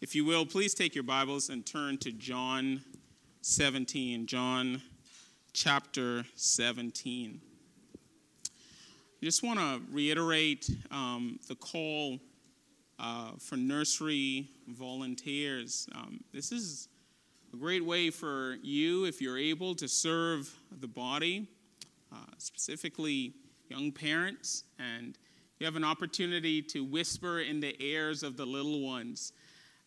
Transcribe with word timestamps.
If 0.00 0.14
you 0.14 0.24
will, 0.24 0.46
please 0.46 0.72
take 0.72 0.94
your 0.94 1.04
Bibles 1.04 1.50
and 1.50 1.66
turn 1.66 1.98
to 1.98 2.10
John 2.10 2.80
17. 3.42 4.24
John 4.24 4.80
chapter 5.52 6.24
17. 6.36 7.38
I 8.46 8.48
just 9.22 9.42
want 9.42 9.58
to 9.58 9.82
reiterate 9.92 10.70
um, 10.90 11.38
the 11.48 11.54
call 11.54 12.18
uh, 12.98 13.32
for 13.38 13.56
nursery 13.56 14.48
volunteers. 14.68 15.86
Um, 15.94 16.24
this 16.32 16.50
is 16.50 16.88
a 17.52 17.58
great 17.58 17.84
way 17.84 18.08
for 18.08 18.56
you, 18.62 19.04
if 19.04 19.20
you're 19.20 19.36
able, 19.36 19.74
to 19.74 19.86
serve 19.86 20.50
the 20.80 20.88
body, 20.88 21.46
uh, 22.10 22.16
specifically 22.38 23.34
young 23.68 23.92
parents, 23.92 24.64
and 24.78 25.18
you 25.58 25.66
have 25.66 25.76
an 25.76 25.84
opportunity 25.84 26.62
to 26.62 26.86
whisper 26.86 27.40
in 27.40 27.60
the 27.60 27.76
ears 27.84 28.22
of 28.22 28.38
the 28.38 28.46
little 28.46 28.80
ones 28.80 29.34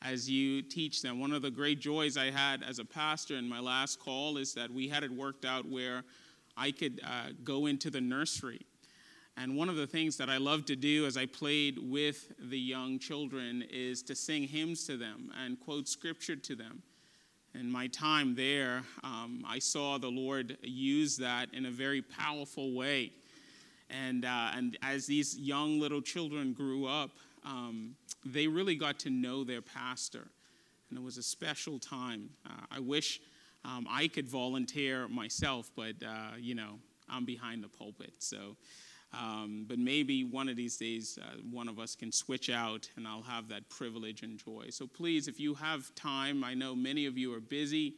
as 0.04 0.30
you 0.30 0.62
teach 0.62 1.02
them. 1.02 1.20
One 1.20 1.32
of 1.32 1.42
the 1.42 1.52
great 1.52 1.80
joys 1.80 2.18
I 2.18 2.30
had 2.30 2.62
as 2.62 2.80
a 2.80 2.86
pastor 2.86 3.38
in 3.38 3.48
my 3.48 3.60
last 3.60 4.00
call 4.00 4.38
is 4.38 4.54
that 4.54 4.70
we 4.70 4.88
had 4.88 5.04
it 5.04 5.12
worked 5.12 5.46
out 5.46 5.66
where 5.66 6.04
I 6.58 6.72
could 6.72 7.00
uh, 7.04 7.30
go 7.44 7.68
into 7.68 7.90
the 7.90 8.02
nursery. 8.02 8.62
And 9.38 9.56
one 9.56 9.70
of 9.70 9.78
the 9.78 9.88
things 9.88 10.18
that 10.18 10.30
I 10.30 10.38
loved 10.38 10.68
to 10.68 10.76
do 10.76 11.08
as 11.08 11.18
I 11.18 11.26
played 11.26 11.80
with 11.80 12.32
the 12.38 12.60
young 12.60 13.00
children 13.00 13.64
is 13.72 14.04
to 14.04 14.16
sing 14.16 14.44
hymns 14.44 14.86
to 14.86 14.98
them 14.98 15.32
and 15.44 15.60
quote 15.60 15.88
scripture 15.88 16.36
to 16.36 16.56
them. 16.56 16.84
In 17.56 17.72
my 17.72 17.88
time 17.88 18.36
there, 18.36 18.84
um, 19.04 19.44
I 19.48 19.60
saw 19.60 19.98
the 19.98 20.10
Lord 20.10 20.58
use 20.62 21.18
that 21.18 21.50
in 21.54 21.66
a 21.66 21.72
very 21.72 22.02
powerful 22.02 22.74
way. 22.74 23.12
And, 23.90 24.26
uh, 24.26 24.52
and 24.56 24.78
as 24.82 25.06
these 25.06 25.38
young 25.38 25.80
little 25.80 26.02
children 26.02 26.54
grew 26.54 26.88
up, 26.88 27.12
um, 27.46 27.96
they 28.26 28.48
really 28.48 28.76
got 28.76 29.00
to 29.00 29.10
know 29.10 29.44
their 29.44 29.62
pastor. 29.62 30.28
And 30.90 30.98
it 30.98 31.04
was 31.04 31.18
a 31.18 31.24
special 31.24 31.80
time. 31.80 32.30
Uh, 32.46 32.66
I 32.72 32.80
wish 32.80 33.20
um, 33.66 33.88
I 33.90 34.08
could 34.08 34.28
volunteer 34.28 35.08
myself, 35.08 35.72
but, 35.76 35.96
uh, 36.06 36.36
you 36.40 36.56
know, 36.56 36.80
I'm 37.10 37.26
behind 37.26 37.64
the 37.64 37.70
pulpit. 37.70 38.14
So, 38.20 38.56
um, 39.14 39.66
but 39.68 39.78
maybe 39.78 40.24
one 40.24 40.50
of 40.50 40.56
these 40.56 40.78
days, 40.78 41.20
uh, 41.22 41.38
one 41.52 41.68
of 41.68 41.80
us 41.80 41.96
can 41.96 42.12
switch 42.12 42.50
out 42.50 42.90
and 42.96 43.08
I'll 43.08 43.22
have 43.22 43.48
that 43.50 43.70
privilege 43.70 44.24
and 44.24 44.38
joy. 44.38 44.68
So 44.70 44.88
please, 44.88 45.28
if 45.28 45.40
you 45.40 45.54
have 45.56 45.94
time, 45.96 46.44
I 46.44 46.54
know 46.54 46.76
many 46.76 47.06
of 47.06 47.18
you 47.18 47.34
are 47.34 47.40
busy, 47.40 47.96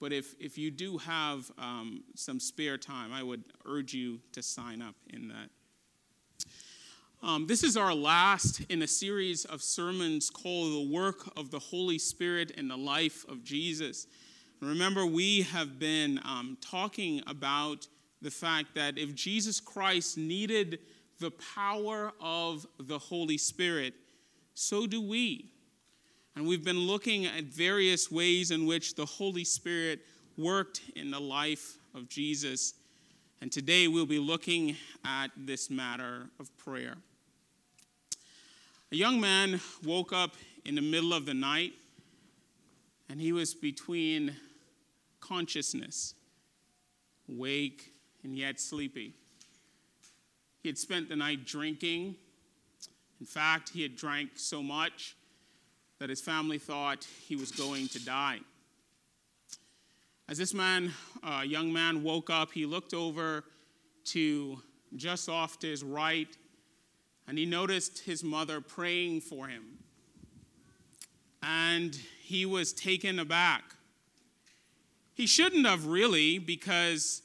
but 0.00 0.12
if, 0.12 0.34
if 0.40 0.58
you 0.58 0.70
do 0.70 0.98
have 0.98 1.50
um, 1.58 2.02
some 2.14 2.40
spare 2.40 2.78
time, 2.78 3.12
I 3.12 3.22
would 3.22 3.44
urge 3.64 3.94
you 3.94 4.20
to 4.32 4.42
sign 4.42 4.82
up 4.82 4.96
in 5.10 5.28
that. 5.28 5.50
Um, 7.26 7.48
this 7.48 7.64
is 7.64 7.76
our 7.76 7.92
last 7.92 8.60
in 8.68 8.82
a 8.82 8.86
series 8.86 9.46
of 9.46 9.60
sermons 9.60 10.30
called 10.30 10.72
The 10.72 10.94
Work 10.94 11.28
of 11.36 11.50
the 11.50 11.58
Holy 11.58 11.98
Spirit 11.98 12.52
in 12.52 12.68
the 12.68 12.76
Life 12.76 13.24
of 13.28 13.42
Jesus. 13.42 14.06
Remember, 14.62 15.04
we 15.04 15.42
have 15.42 15.76
been 15.76 16.20
um, 16.24 16.56
talking 16.60 17.20
about 17.26 17.88
the 18.22 18.30
fact 18.30 18.76
that 18.76 18.96
if 18.96 19.12
Jesus 19.16 19.58
Christ 19.58 20.16
needed 20.16 20.78
the 21.18 21.32
power 21.52 22.12
of 22.20 22.64
the 22.78 23.00
Holy 23.00 23.38
Spirit, 23.38 23.94
so 24.54 24.86
do 24.86 25.02
we. 25.02 25.50
And 26.36 26.46
we've 26.46 26.64
been 26.64 26.78
looking 26.78 27.26
at 27.26 27.42
various 27.42 28.08
ways 28.08 28.52
in 28.52 28.66
which 28.66 28.94
the 28.94 29.04
Holy 29.04 29.42
Spirit 29.42 29.98
worked 30.38 30.80
in 30.94 31.10
the 31.10 31.20
life 31.20 31.76
of 31.92 32.08
Jesus. 32.08 32.74
And 33.40 33.50
today 33.50 33.88
we'll 33.88 34.06
be 34.06 34.20
looking 34.20 34.76
at 35.04 35.32
this 35.36 35.70
matter 35.70 36.30
of 36.38 36.56
prayer. 36.56 36.94
A 38.92 38.96
young 38.96 39.20
man 39.20 39.60
woke 39.84 40.12
up 40.12 40.36
in 40.64 40.76
the 40.76 40.80
middle 40.80 41.12
of 41.12 41.26
the 41.26 41.34
night 41.34 41.72
and 43.08 43.20
he 43.20 43.32
was 43.32 43.52
between 43.52 44.36
consciousness, 45.18 46.14
awake, 47.28 47.92
and 48.22 48.36
yet 48.36 48.60
sleepy. 48.60 49.12
He 50.62 50.68
had 50.68 50.78
spent 50.78 51.08
the 51.08 51.16
night 51.16 51.44
drinking. 51.44 52.14
In 53.18 53.26
fact, 53.26 53.70
he 53.70 53.82
had 53.82 53.96
drank 53.96 54.30
so 54.36 54.62
much 54.62 55.16
that 55.98 56.08
his 56.08 56.20
family 56.20 56.58
thought 56.58 57.08
he 57.26 57.34
was 57.34 57.50
going 57.50 57.88
to 57.88 58.04
die. 58.04 58.38
As 60.28 60.38
this 60.38 60.54
man, 60.54 60.92
uh, 61.24 61.42
young 61.44 61.72
man, 61.72 62.04
woke 62.04 62.30
up, 62.30 62.52
he 62.52 62.66
looked 62.66 62.94
over 62.94 63.42
to 64.06 64.60
just 64.94 65.28
off 65.28 65.58
to 65.60 65.66
his 65.66 65.82
right, 65.82 66.36
and 67.28 67.38
he 67.38 67.46
noticed 67.46 68.00
his 68.00 68.22
mother 68.22 68.60
praying 68.60 69.20
for 69.20 69.48
him. 69.48 69.78
And 71.42 71.98
he 72.22 72.46
was 72.46 72.72
taken 72.72 73.18
aback. 73.18 73.62
He 75.14 75.26
shouldn't 75.26 75.66
have 75.66 75.86
really, 75.86 76.38
because 76.38 77.22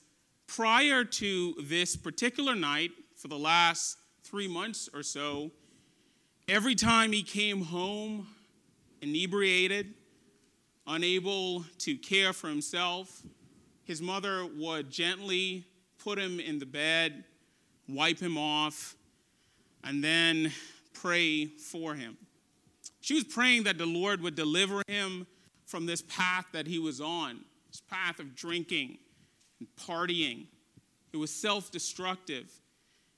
prior 0.47 1.03
to 1.03 1.55
this 1.61 1.95
particular 1.95 2.55
night, 2.55 2.91
for 3.15 3.27
the 3.27 3.37
last 3.37 3.97
three 4.23 4.47
months 4.47 4.89
or 4.93 5.03
so, 5.03 5.51
every 6.47 6.75
time 6.75 7.11
he 7.11 7.23
came 7.23 7.61
home 7.61 8.27
inebriated, 9.01 9.93
unable 10.87 11.65
to 11.79 11.95
care 11.95 12.33
for 12.33 12.47
himself, 12.47 13.21
his 13.83 14.01
mother 14.01 14.47
would 14.57 14.89
gently 14.89 15.65
put 15.97 16.17
him 16.17 16.39
in 16.39 16.59
the 16.59 16.65
bed, 16.65 17.23
wipe 17.87 18.19
him 18.19 18.37
off, 18.37 18.95
and 19.83 20.03
then 20.03 20.51
pray 20.93 21.45
for 21.45 21.95
him. 21.95 22.17
She 23.01 23.15
was 23.15 23.23
praying 23.23 23.63
that 23.63 23.77
the 23.77 23.85
Lord 23.85 24.21
would 24.21 24.35
deliver 24.35 24.81
him 24.87 25.25
from 25.65 25.85
this 25.85 26.01
path 26.01 26.45
that 26.53 26.67
he 26.67 26.79
was 26.79 27.01
on, 27.01 27.39
this 27.71 27.81
path 27.81 28.19
of 28.19 28.35
drinking 28.35 28.97
and 29.59 29.67
partying. 29.75 30.45
It 31.13 31.17
was 31.17 31.31
self 31.31 31.71
destructive. 31.71 32.51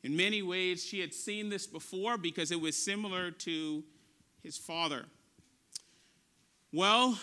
In 0.04 0.16
many 0.18 0.42
ways, 0.42 0.84
she 0.84 1.00
had 1.00 1.14
seen 1.14 1.50
this 1.50 1.66
before 1.66 2.18
because 2.18 2.52
it 2.52 2.60
was 2.60 2.76
similar 2.76 3.32
to 3.32 3.84
his 4.42 4.58
father. 4.58 5.06
Well, 6.74 7.18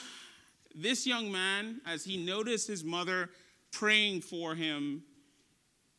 this 0.75 1.07
young 1.07 1.31
man, 1.31 1.81
as 1.87 2.05
he 2.05 2.17
noticed 2.17 2.69
his 2.69 2.83
mother 2.83 3.31
praying 3.73 4.23
for 4.23 4.55
him, 4.55 5.03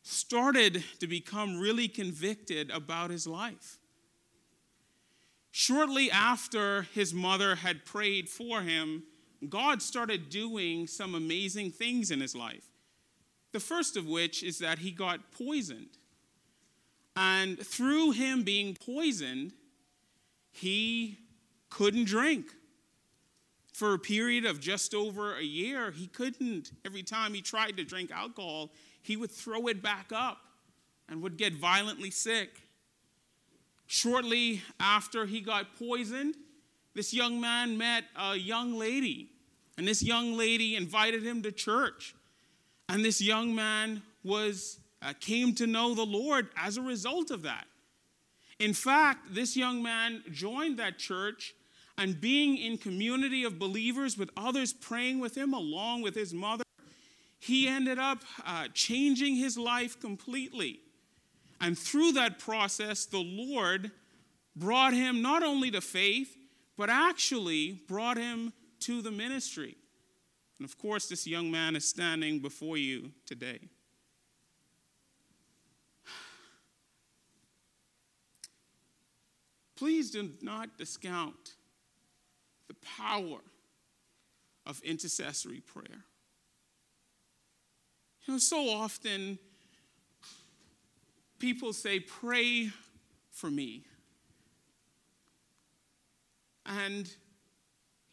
started 0.02 0.84
to 1.00 1.06
become 1.06 1.58
really 1.58 1.88
convicted 1.88 2.70
about 2.70 3.10
his 3.10 3.26
life. 3.26 3.78
Shortly 5.50 6.10
after 6.10 6.82
his 6.94 7.12
mother 7.12 7.56
had 7.56 7.84
prayed 7.84 8.28
for 8.28 8.62
him, 8.62 9.04
God 9.48 9.82
started 9.82 10.30
doing 10.30 10.86
some 10.86 11.14
amazing 11.14 11.72
things 11.72 12.10
in 12.10 12.20
his 12.20 12.34
life. 12.34 12.64
The 13.52 13.60
first 13.60 13.96
of 13.96 14.06
which 14.06 14.42
is 14.42 14.58
that 14.58 14.78
he 14.78 14.90
got 14.90 15.30
poisoned. 15.30 15.98
And 17.14 17.58
through 17.58 18.12
him 18.12 18.42
being 18.42 18.74
poisoned, 18.74 19.52
he 20.50 21.18
couldn't 21.68 22.06
drink 22.06 22.46
for 23.72 23.94
a 23.94 23.98
period 23.98 24.44
of 24.44 24.60
just 24.60 24.94
over 24.94 25.36
a 25.36 25.42
year, 25.42 25.90
he 25.90 26.06
couldn't. 26.06 26.72
Every 26.84 27.02
time 27.02 27.34
he 27.34 27.42
tried 27.42 27.76
to 27.78 27.84
drink 27.84 28.10
alcohol, 28.10 28.70
he 29.02 29.16
would 29.16 29.30
throw 29.30 29.66
it 29.66 29.82
back 29.82 30.12
up 30.14 30.38
and 31.08 31.22
would 31.22 31.36
get 31.36 31.54
violently 31.54 32.10
sick. 32.10 32.62
Shortly 33.86 34.62
after 34.80 35.26
he 35.26 35.40
got 35.40 35.76
poisoned, 35.78 36.34
this 36.94 37.12
young 37.12 37.40
man 37.40 37.76
met 37.76 38.04
a 38.16 38.36
young 38.36 38.74
lady, 38.74 39.30
and 39.76 39.86
this 39.86 40.02
young 40.02 40.34
lady 40.34 40.76
invited 40.76 41.22
him 41.22 41.42
to 41.42 41.52
church. 41.52 42.14
And 42.88 43.04
this 43.04 43.20
young 43.20 43.54
man 43.54 44.02
was 44.22 44.78
uh, 45.02 45.12
came 45.18 45.54
to 45.56 45.66
know 45.66 45.94
the 45.94 46.04
Lord 46.04 46.48
as 46.56 46.76
a 46.76 46.82
result 46.82 47.30
of 47.30 47.42
that. 47.42 47.66
In 48.58 48.74
fact, 48.74 49.34
this 49.34 49.56
young 49.56 49.82
man 49.82 50.22
joined 50.30 50.78
that 50.78 50.98
church 50.98 51.54
and 51.98 52.20
being 52.20 52.56
in 52.56 52.78
community 52.78 53.44
of 53.44 53.58
believers 53.58 54.16
with 54.16 54.30
others 54.36 54.72
praying 54.72 55.18
with 55.18 55.36
him 55.36 55.52
along 55.52 56.02
with 56.02 56.14
his 56.14 56.32
mother, 56.32 56.64
he 57.42 57.66
ended 57.66 57.98
up 57.98 58.22
uh, 58.46 58.68
changing 58.72 59.34
his 59.34 59.58
life 59.58 59.98
completely. 59.98 60.78
And 61.60 61.76
through 61.76 62.12
that 62.12 62.38
process, 62.38 63.04
the 63.04 63.18
Lord 63.18 63.90
brought 64.54 64.94
him 64.94 65.22
not 65.22 65.42
only 65.42 65.72
to 65.72 65.80
faith, 65.80 66.36
but 66.76 66.88
actually 66.88 67.82
brought 67.88 68.16
him 68.16 68.52
to 68.80 69.02
the 69.02 69.10
ministry. 69.10 69.76
And 70.60 70.64
of 70.64 70.78
course, 70.78 71.08
this 71.08 71.26
young 71.26 71.50
man 71.50 71.74
is 71.74 71.84
standing 71.84 72.38
before 72.38 72.76
you 72.76 73.10
today. 73.26 73.58
Please 79.74 80.12
do 80.12 80.30
not 80.42 80.78
discount 80.78 81.56
the 82.68 82.76
power 82.96 83.40
of 84.64 84.80
intercessory 84.84 85.58
prayer. 85.58 86.04
You 88.24 88.34
know, 88.34 88.38
so 88.38 88.68
often 88.68 89.38
people 91.38 91.72
say, 91.72 92.00
Pray 92.00 92.70
for 93.30 93.50
me. 93.50 93.84
And 96.64 97.12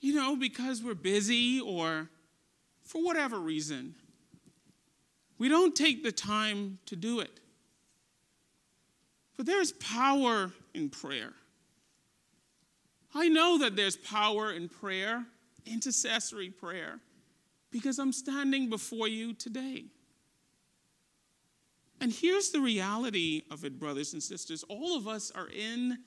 you 0.01 0.15
know, 0.15 0.35
because 0.35 0.81
we're 0.81 0.93
busy 0.95 1.59
or 1.59 2.09
for 2.83 3.03
whatever 3.03 3.37
reason, 3.37 3.95
we 5.37 5.49
don't 5.49 5.75
take 5.75 6.03
the 6.03 6.11
time 6.11 6.79
to 6.85 6.95
do 6.95 7.19
it. 7.19 7.39
But 9.37 9.45
there's 9.45 9.71
power 9.73 10.51
in 10.73 10.89
prayer. 10.89 11.33
I 13.13 13.27
know 13.29 13.57
that 13.59 13.75
there's 13.75 13.95
power 13.95 14.51
in 14.51 14.69
prayer, 14.69 15.25
intercessory 15.65 16.49
prayer, 16.49 16.99
because 17.71 17.99
I'm 17.99 18.11
standing 18.11 18.69
before 18.69 19.07
you 19.07 19.33
today. 19.33 19.85
And 22.01 22.11
here's 22.11 22.51
the 22.51 22.61
reality 22.61 23.43
of 23.51 23.65
it, 23.65 23.79
brothers 23.79 24.13
and 24.13 24.23
sisters. 24.23 24.63
All 24.69 24.95
of 24.95 25.07
us 25.07 25.31
are 25.35 25.49
in 25.49 25.97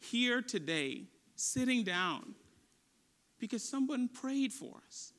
here 0.00 0.42
today, 0.42 1.04
sitting 1.34 1.82
down, 1.82 2.34
because 3.38 3.62
someone 3.62 4.08
prayed 4.08 4.52
for 4.52 4.76
us. 4.86 5.12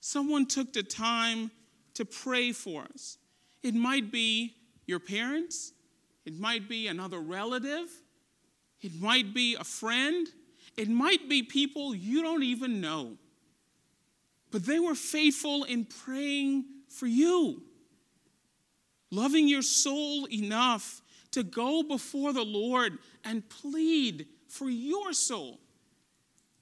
Someone 0.00 0.46
took 0.46 0.72
the 0.72 0.82
time 0.82 1.50
to 1.94 2.04
pray 2.04 2.52
for 2.52 2.84
us. 2.94 3.18
It 3.62 3.74
might 3.74 4.10
be 4.10 4.54
your 4.86 5.00
parents, 5.00 5.72
it 6.24 6.38
might 6.38 6.68
be 6.68 6.86
another 6.86 7.18
relative, 7.18 7.90
it 8.80 8.92
might 9.00 9.34
be 9.34 9.56
a 9.56 9.64
friend, 9.64 10.26
it 10.76 10.88
might 10.88 11.28
be 11.28 11.42
people 11.42 11.94
you 11.94 12.22
don't 12.22 12.44
even 12.44 12.80
know. 12.80 13.18
But 14.50 14.64
they 14.64 14.78
were 14.78 14.94
faithful 14.94 15.64
in 15.64 15.84
praying 15.84 16.64
for 16.88 17.06
you, 17.06 17.62
loving 19.10 19.48
your 19.48 19.62
soul 19.62 20.26
enough 20.26 21.02
to 21.32 21.42
go 21.42 21.82
before 21.82 22.32
the 22.32 22.44
Lord 22.44 22.98
and 23.24 23.48
plead 23.48 24.26
for 24.48 24.68
your 24.68 25.12
soul 25.12 25.60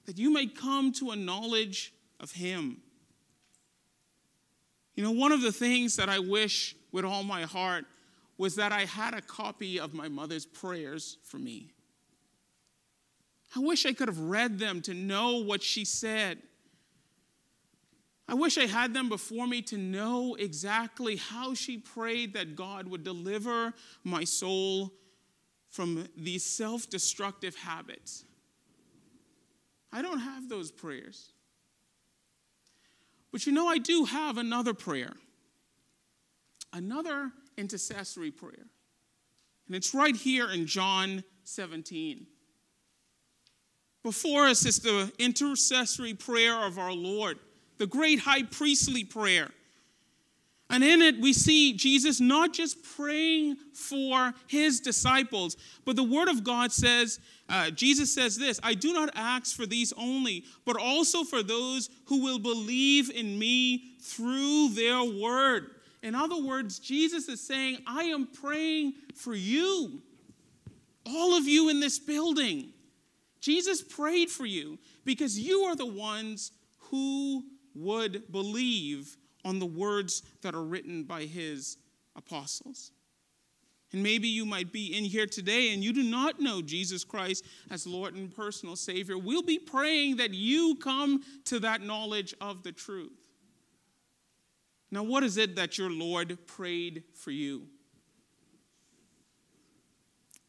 that 0.05 0.17
you 0.17 0.31
may 0.31 0.47
come 0.47 0.91
to 0.93 1.11
a 1.11 1.15
knowledge 1.15 1.93
of 2.19 2.31
Him. 2.31 2.77
You 4.95 5.03
know, 5.03 5.11
one 5.11 5.31
of 5.31 5.41
the 5.41 5.51
things 5.51 5.95
that 5.97 6.09
I 6.09 6.19
wish 6.19 6.75
with 6.91 7.05
all 7.05 7.23
my 7.23 7.43
heart 7.43 7.85
was 8.37 8.55
that 8.55 8.71
I 8.71 8.85
had 8.85 9.13
a 9.13 9.21
copy 9.21 9.79
of 9.79 9.93
my 9.93 10.07
mother's 10.07 10.45
prayers 10.45 11.17
for 11.23 11.37
me. 11.37 11.71
I 13.55 13.59
wish 13.59 13.85
I 13.85 13.93
could 13.93 14.07
have 14.07 14.19
read 14.19 14.59
them 14.59 14.81
to 14.83 14.93
know 14.93 15.37
what 15.37 15.63
she 15.63 15.85
said. 15.85 16.39
I 18.29 18.33
wish 18.33 18.57
I 18.57 18.65
had 18.65 18.93
them 18.93 19.07
before 19.07 19.47
me 19.47 19.61
to 19.63 19.77
know 19.77 20.35
exactly 20.35 21.15
how 21.15 21.53
she 21.53 21.77
prayed 21.77 22.33
that 22.33 22.55
God 22.55 22.87
would 22.87 23.03
deliver 23.03 23.73
my 24.03 24.25
soul 24.25 24.91
from 25.69 26.07
these 26.17 26.43
self 26.43 26.89
destructive 26.89 27.55
habits. 27.55 28.25
I 29.91 30.01
don't 30.01 30.19
have 30.19 30.49
those 30.49 30.71
prayers. 30.71 31.31
But 33.31 33.45
you 33.45 33.53
know, 33.53 33.67
I 33.67 33.77
do 33.77 34.05
have 34.05 34.37
another 34.37 34.73
prayer, 34.73 35.13
another 36.73 37.31
intercessory 37.57 38.31
prayer. 38.31 38.67
And 39.67 39.75
it's 39.75 39.93
right 39.93 40.15
here 40.15 40.49
in 40.49 40.65
John 40.65 41.23
17. 41.43 42.25
Before 44.03 44.45
us 44.45 44.65
is 44.65 44.79
the 44.79 45.11
intercessory 45.19 46.13
prayer 46.13 46.65
of 46.65 46.79
our 46.79 46.93
Lord, 46.93 47.39
the 47.77 47.87
great 47.87 48.19
high 48.19 48.43
priestly 48.43 49.03
prayer. 49.03 49.51
And 50.69 50.83
in 50.83 51.01
it, 51.01 51.19
we 51.19 51.31
see 51.31 51.73
Jesus 51.73 52.19
not 52.19 52.53
just 52.53 52.83
praying 52.83 53.55
for 53.73 54.33
his 54.47 54.81
disciples, 54.81 55.55
but 55.85 55.95
the 55.95 56.03
Word 56.03 56.27
of 56.27 56.43
God 56.43 56.73
says, 56.73 57.19
uh, 57.47 57.69
Jesus 57.71 58.13
says 58.13 58.37
this 58.37 58.59
I 58.61 58.73
do 58.73 58.93
not 58.93 59.09
ask 59.15 59.55
for 59.55 59.65
these 59.65 59.93
only, 59.93 60.43
but 60.65 60.77
also 60.77 61.23
for 61.23 61.41
those 61.41 61.89
who 62.05 62.21
will 62.21 62.39
believe 62.39 63.09
in 63.09 63.39
me 63.39 63.93
through 64.01 64.69
their 64.69 65.03
word. 65.03 65.71
In 66.03 66.15
other 66.15 66.41
words, 66.41 66.79
Jesus 66.79 67.29
is 67.29 67.41
saying, 67.41 67.79
I 67.87 68.03
am 68.03 68.27
praying 68.27 68.93
for 69.15 69.33
you, 69.33 70.01
all 71.05 71.37
of 71.37 71.47
you 71.47 71.69
in 71.69 71.79
this 71.79 71.97
building. 71.97 72.73
Jesus 73.39 73.81
prayed 73.81 74.29
for 74.29 74.45
you 74.45 74.77
because 75.05 75.39
you 75.39 75.61
are 75.61 75.75
the 75.75 75.85
ones 75.85 76.51
who 76.77 77.43
would 77.77 78.31
believe 78.31 79.17
on 79.45 79.59
the 79.59 79.65
words 79.65 80.23
that 80.41 80.55
are 80.55 80.63
written 80.63 81.03
by 81.03 81.23
his 81.23 81.77
apostles. 82.15 82.91
And 83.93 84.03
maybe 84.03 84.27
you 84.27 84.45
might 84.45 84.73
be 84.73 84.97
in 84.97 85.05
here 85.05 85.25
today 85.25 85.73
and 85.73 85.81
you 85.81 85.93
do 85.93 86.03
not 86.03 86.41
know 86.41 86.61
Jesus 86.61 87.05
Christ 87.05 87.45
as 87.71 87.87
Lord 87.87 88.15
and 88.15 88.35
personal 88.35 88.75
Savior. 88.75 89.17
We'll 89.17 89.43
be 89.43 89.59
praying 89.59 90.17
that 90.17 90.33
you 90.33 90.75
come 90.75 91.23
to 91.45 91.59
that 91.59 91.81
knowledge 91.81 92.33
of 92.41 92.63
the 92.63 92.73
truth. 92.73 93.13
Now, 94.91 95.03
what 95.03 95.23
is 95.23 95.37
it 95.37 95.55
that 95.55 95.77
your 95.77 95.89
Lord 95.89 96.37
prayed 96.47 97.03
for 97.13 97.31
you? 97.31 97.67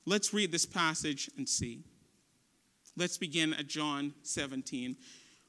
Let's 0.05 0.33
read 0.33 0.51
this 0.51 0.67
passage 0.67 1.31
and 1.37 1.49
see. 1.49 1.85
Let's 2.97 3.19
begin 3.19 3.53
at 3.55 3.69
John 3.69 4.15
17 4.23 4.97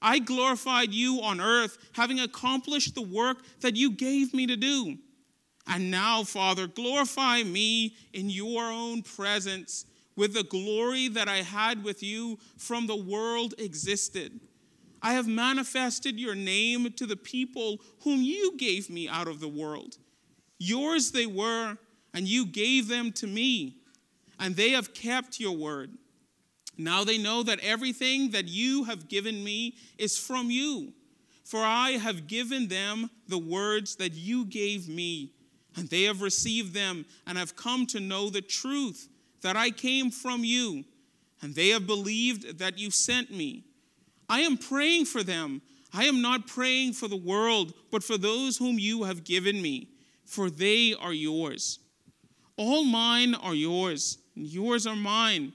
I 0.00 0.18
glorified 0.18 0.92
you 0.92 1.20
on 1.22 1.40
earth, 1.40 1.78
having 1.92 2.20
accomplished 2.20 2.94
the 2.94 3.02
work 3.02 3.38
that 3.60 3.76
you 3.76 3.90
gave 3.90 4.32
me 4.32 4.46
to 4.46 4.56
do. 4.56 4.98
And 5.66 5.90
now, 5.90 6.24
Father, 6.24 6.66
glorify 6.66 7.42
me 7.42 7.96
in 8.12 8.30
your 8.30 8.70
own 8.70 9.02
presence 9.02 9.84
with 10.16 10.34
the 10.34 10.44
glory 10.44 11.08
that 11.08 11.28
I 11.28 11.38
had 11.38 11.84
with 11.84 12.02
you 12.02 12.38
from 12.56 12.86
the 12.86 12.96
world 12.96 13.54
existed. 13.58 14.40
I 15.02 15.12
have 15.12 15.28
manifested 15.28 16.18
your 16.18 16.34
name 16.34 16.92
to 16.92 17.06
the 17.06 17.16
people 17.16 17.80
whom 18.02 18.22
you 18.22 18.56
gave 18.56 18.90
me 18.90 19.08
out 19.08 19.28
of 19.28 19.40
the 19.40 19.48
world. 19.48 19.98
Yours 20.58 21.12
they 21.12 21.26
were, 21.26 21.78
and 22.14 22.26
you 22.26 22.46
gave 22.46 22.88
them 22.88 23.12
to 23.12 23.26
me, 23.26 23.76
and 24.40 24.56
they 24.56 24.70
have 24.70 24.94
kept 24.94 25.38
your 25.38 25.56
word. 25.56 25.92
Now 26.78 27.02
they 27.02 27.18
know 27.18 27.42
that 27.42 27.58
everything 27.58 28.30
that 28.30 28.46
you 28.46 28.84
have 28.84 29.08
given 29.08 29.42
me 29.42 29.74
is 29.98 30.16
from 30.16 30.48
you. 30.48 30.92
For 31.44 31.60
I 31.60 31.92
have 31.92 32.28
given 32.28 32.68
them 32.68 33.10
the 33.26 33.38
words 33.38 33.96
that 33.96 34.12
you 34.12 34.44
gave 34.44 34.88
me, 34.88 35.32
and 35.76 35.88
they 35.88 36.04
have 36.04 36.22
received 36.22 36.74
them 36.74 37.04
and 37.26 37.36
have 37.36 37.56
come 37.56 37.86
to 37.86 38.00
know 38.00 38.30
the 38.30 38.42
truth 38.42 39.08
that 39.40 39.56
I 39.56 39.70
came 39.70 40.10
from 40.10 40.44
you, 40.44 40.84
and 41.42 41.54
they 41.54 41.70
have 41.70 41.86
believed 41.86 42.58
that 42.58 42.78
you 42.78 42.90
sent 42.90 43.32
me. 43.32 43.64
I 44.28 44.40
am 44.40 44.56
praying 44.56 45.06
for 45.06 45.22
them. 45.22 45.62
I 45.92 46.04
am 46.04 46.20
not 46.20 46.46
praying 46.46 46.92
for 46.92 47.08
the 47.08 47.16
world, 47.16 47.72
but 47.90 48.04
for 48.04 48.18
those 48.18 48.58
whom 48.58 48.78
you 48.78 49.04
have 49.04 49.24
given 49.24 49.60
me, 49.60 49.88
for 50.26 50.50
they 50.50 50.94
are 50.94 51.14
yours. 51.14 51.78
All 52.56 52.84
mine 52.84 53.34
are 53.34 53.54
yours, 53.54 54.18
and 54.36 54.46
yours 54.46 54.86
are 54.86 54.96
mine 54.96 55.54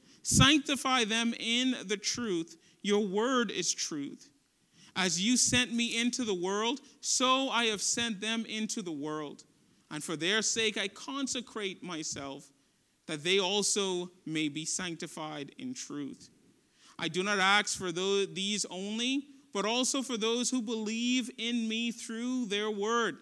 Sanctify 0.23 1.05
them 1.05 1.33
in 1.39 1.75
the 1.85 1.97
truth. 1.97 2.57
Your 2.81 3.05
word 3.05 3.51
is 3.51 3.73
truth. 3.73 4.29
As 4.95 5.21
you 5.21 5.37
sent 5.37 5.73
me 5.73 5.97
into 5.97 6.23
the 6.23 6.33
world, 6.33 6.81
so 6.99 7.49
I 7.49 7.65
have 7.65 7.81
sent 7.81 8.19
them 8.21 8.45
into 8.45 8.81
the 8.81 8.91
world. 8.91 9.43
And 9.89 10.03
for 10.03 10.15
their 10.15 10.41
sake 10.41 10.77
I 10.77 10.87
consecrate 10.87 11.83
myself, 11.83 12.51
that 13.07 13.23
they 13.23 13.39
also 13.39 14.11
may 14.25 14.47
be 14.49 14.65
sanctified 14.65 15.53
in 15.57 15.73
truth. 15.73 16.29
I 16.99 17.07
do 17.07 17.23
not 17.23 17.39
ask 17.39 17.77
for 17.77 17.91
these 17.91 18.65
only 18.69 19.27
but 19.53 19.65
also 19.65 20.01
for 20.01 20.17
those 20.17 20.49
who 20.49 20.61
believe 20.61 21.29
in 21.37 21.67
me 21.67 21.91
through 21.91 22.45
their 22.45 22.71
word, 22.71 23.17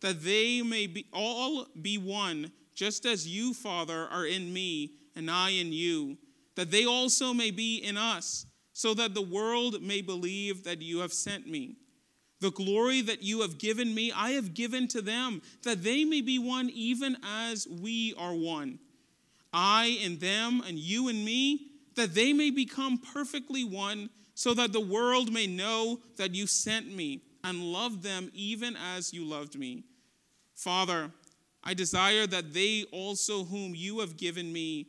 that 0.00 0.22
they 0.22 0.62
may 0.62 0.86
be 0.86 1.06
all 1.12 1.66
be 1.80 1.98
one, 1.98 2.50
just 2.74 3.06
as 3.06 3.26
you, 3.26 3.54
Father, 3.54 4.08
are 4.10 4.26
in 4.26 4.52
me 4.52 4.92
and 5.14 5.30
I 5.30 5.50
in 5.50 5.72
you, 5.72 6.16
that 6.56 6.70
they 6.70 6.84
also 6.84 7.32
may 7.32 7.50
be 7.50 7.78
in 7.78 7.96
us, 7.96 8.46
so 8.72 8.94
that 8.94 9.14
the 9.14 9.22
world 9.22 9.82
may 9.82 10.02
believe 10.02 10.64
that 10.64 10.82
you 10.82 10.98
have 10.98 11.12
sent 11.12 11.46
me. 11.46 11.76
The 12.40 12.50
glory 12.50 13.00
that 13.02 13.22
you 13.22 13.40
have 13.42 13.58
given 13.58 13.94
me, 13.94 14.12
I 14.14 14.32
have 14.32 14.52
given 14.52 14.88
to 14.88 15.00
them, 15.00 15.40
that 15.62 15.82
they 15.82 16.04
may 16.04 16.20
be 16.20 16.38
one 16.38 16.68
even 16.70 17.16
as 17.22 17.66
we 17.68 18.14
are 18.18 18.34
one. 18.34 18.78
I 19.52 19.98
in 20.02 20.18
them 20.18 20.62
and 20.66 20.78
you 20.78 21.08
in 21.08 21.24
me, 21.24 21.68
that 21.94 22.14
they 22.14 22.32
may 22.32 22.50
become 22.50 22.98
perfectly 22.98 23.64
one 23.64 24.10
so 24.34 24.52
that 24.54 24.72
the 24.72 24.80
world 24.80 25.32
may 25.32 25.46
know 25.46 26.00
that 26.16 26.34
you 26.34 26.46
sent 26.46 26.92
me 26.92 27.22
and 27.44 27.62
loved 27.62 28.02
them 28.02 28.30
even 28.34 28.76
as 28.76 29.12
you 29.12 29.24
loved 29.24 29.56
me. 29.56 29.84
Father, 30.54 31.12
I 31.62 31.74
desire 31.74 32.26
that 32.26 32.52
they 32.52 32.84
also, 32.90 33.44
whom 33.44 33.74
you 33.74 34.00
have 34.00 34.16
given 34.16 34.52
me, 34.52 34.88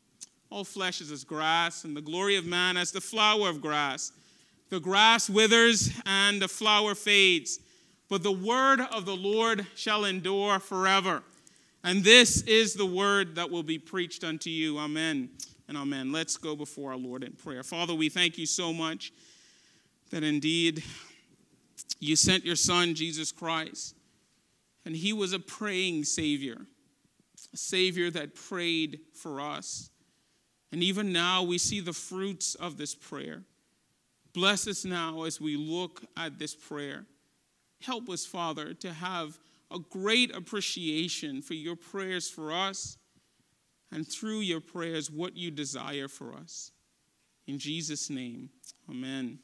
All 0.51 0.65
flesh 0.65 0.99
is 0.99 1.11
as 1.11 1.23
grass, 1.23 1.85
and 1.85 1.95
the 1.95 2.01
glory 2.01 2.35
of 2.35 2.45
man 2.45 2.75
as 2.75 2.91
the 2.91 2.99
flower 2.99 3.49
of 3.49 3.61
grass. 3.61 4.11
The 4.69 4.81
grass 4.81 5.29
withers 5.29 5.91
and 6.05 6.41
the 6.41 6.47
flower 6.49 6.93
fades, 6.93 7.59
but 8.09 8.21
the 8.21 8.33
word 8.33 8.81
of 8.81 9.05
the 9.05 9.15
Lord 9.15 9.65
shall 9.75 10.03
endure 10.03 10.59
forever. 10.59 11.23
And 11.85 12.03
this 12.03 12.41
is 12.41 12.73
the 12.73 12.85
word 12.85 13.35
that 13.35 13.49
will 13.49 13.63
be 13.63 13.79
preached 13.79 14.25
unto 14.25 14.49
you. 14.49 14.77
Amen 14.77 15.29
and 15.69 15.77
amen. 15.77 16.11
Let's 16.11 16.35
go 16.35 16.55
before 16.55 16.91
our 16.91 16.97
Lord 16.97 17.23
in 17.23 17.31
prayer. 17.31 17.63
Father, 17.63 17.93
we 17.93 18.09
thank 18.09 18.37
you 18.37 18.45
so 18.45 18.73
much 18.73 19.13
that 20.11 20.23
indeed 20.23 20.83
you 22.01 22.17
sent 22.17 22.45
your 22.45 22.57
son, 22.57 22.93
Jesus 22.93 23.31
Christ, 23.31 23.95
and 24.85 24.95
he 24.95 25.13
was 25.13 25.31
a 25.31 25.39
praying 25.39 26.03
Savior, 26.03 26.57
a 27.53 27.57
Savior 27.57 28.11
that 28.11 28.35
prayed 28.35 28.99
for 29.13 29.39
us. 29.39 29.89
And 30.71 30.81
even 30.83 31.11
now, 31.11 31.43
we 31.43 31.57
see 31.57 31.79
the 31.79 31.93
fruits 31.93 32.55
of 32.55 32.77
this 32.77 32.95
prayer. 32.95 33.43
Bless 34.33 34.67
us 34.67 34.85
now 34.85 35.23
as 35.23 35.41
we 35.41 35.57
look 35.57 36.03
at 36.15 36.39
this 36.39 36.55
prayer. 36.55 37.05
Help 37.81 38.09
us, 38.09 38.25
Father, 38.25 38.73
to 38.75 38.93
have 38.93 39.37
a 39.69 39.79
great 39.79 40.33
appreciation 40.35 41.41
for 41.41 41.53
your 41.53 41.75
prayers 41.75 42.29
for 42.29 42.51
us 42.51 42.97
and 43.91 44.07
through 44.07 44.39
your 44.39 44.61
prayers, 44.61 45.11
what 45.11 45.35
you 45.35 45.51
desire 45.51 46.07
for 46.07 46.33
us. 46.33 46.71
In 47.47 47.59
Jesus' 47.59 48.09
name, 48.09 48.49
amen 48.89 49.39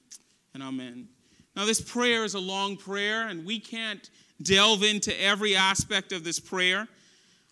and 0.53 0.63
amen. 0.63 1.09
Now, 1.55 1.65
this 1.65 1.81
prayer 1.81 2.23
is 2.23 2.35
a 2.35 2.39
long 2.39 2.77
prayer, 2.77 3.27
and 3.27 3.45
we 3.45 3.59
can't 3.59 4.09
delve 4.41 4.83
into 4.83 5.19
every 5.21 5.55
aspect 5.55 6.11
of 6.11 6.23
this 6.23 6.39
prayer. 6.39 6.87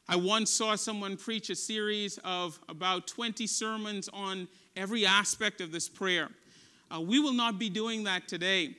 I 0.07 0.15
once 0.15 0.51
saw 0.51 0.75
someone 0.75 1.17
preach 1.17 1.49
a 1.49 1.55
series 1.55 2.19
of 2.23 2.59
about 2.69 3.07
20 3.07 3.47
sermons 3.47 4.07
on 4.13 4.47
every 4.75 5.05
aspect 5.05 5.61
of 5.61 5.71
this 5.71 5.89
prayer. 5.89 6.29
Uh, 6.93 7.01
we 7.01 7.19
will 7.19 7.33
not 7.33 7.57
be 7.57 7.69
doing 7.69 8.03
that 8.03 8.27
today. 8.27 8.75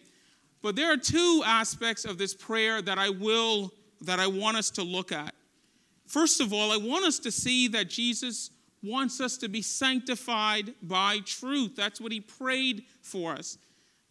But 0.62 0.76
there 0.76 0.92
are 0.92 0.97
two 0.97 1.42
aspects 1.45 2.04
of 2.04 2.18
this 2.18 2.35
prayer 2.35 2.80
that 2.83 2.99
I 2.99 3.11
will 3.11 3.73
that 4.02 4.21
I 4.21 4.26
want 4.26 4.56
us 4.56 4.71
to 4.71 4.83
look 4.83 5.11
at. 5.11 5.35
First 6.06 6.40
of 6.40 6.52
all, 6.52 6.71
I 6.71 6.76
want 6.76 7.04
us 7.04 7.18
to 7.21 7.33
see 7.33 7.68
that 7.68 7.88
Jesus 7.88 8.50
wants 8.83 9.21
us 9.21 9.37
to 9.38 9.49
be 9.49 9.62
sanctified 9.62 10.75
by 10.83 11.21
truth. 11.25 11.75
That's 11.76 12.00
what 12.00 12.12
he 12.12 12.21
prayed 12.21 12.85
for 13.00 13.33
us. 13.33 13.59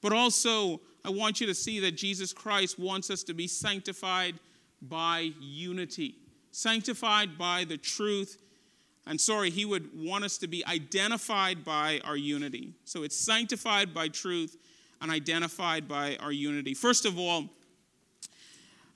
But 0.02 0.12
also, 0.12 0.82
I 1.04 1.10
want 1.10 1.40
you 1.40 1.48
to 1.48 1.54
see 1.54 1.80
that 1.82 1.92
Jesus 1.92 2.34
Christ 2.34 2.80
wants 2.80 3.10
us 3.10 3.24
to 3.24 3.34
be 3.34 3.48
sanctified 3.48 4.40
by 4.82 5.32
unity, 5.40 6.16
sanctified 6.56 7.38
by 7.38 7.66
the 7.66 7.78
truth. 7.78 8.38
And 9.06 9.20
sorry, 9.20 9.50
he 9.50 9.66
would 9.66 9.90
want 9.94 10.24
us 10.24 10.38
to 10.40 10.48
be 10.48 10.66
identified 10.66 11.64
by 11.64 12.02
our 12.04 12.16
unity. 12.16 12.74
So 12.86 13.04
it's 13.04 13.16
sanctified 13.16 13.94
by 13.94 14.08
truth 14.08 14.58
and 15.02 15.12
identified 15.12 15.88
by 15.88 16.16
our 16.20 16.32
unity. 16.32 16.74
First 16.74 17.06
of 17.06 17.20
all, 17.20 17.50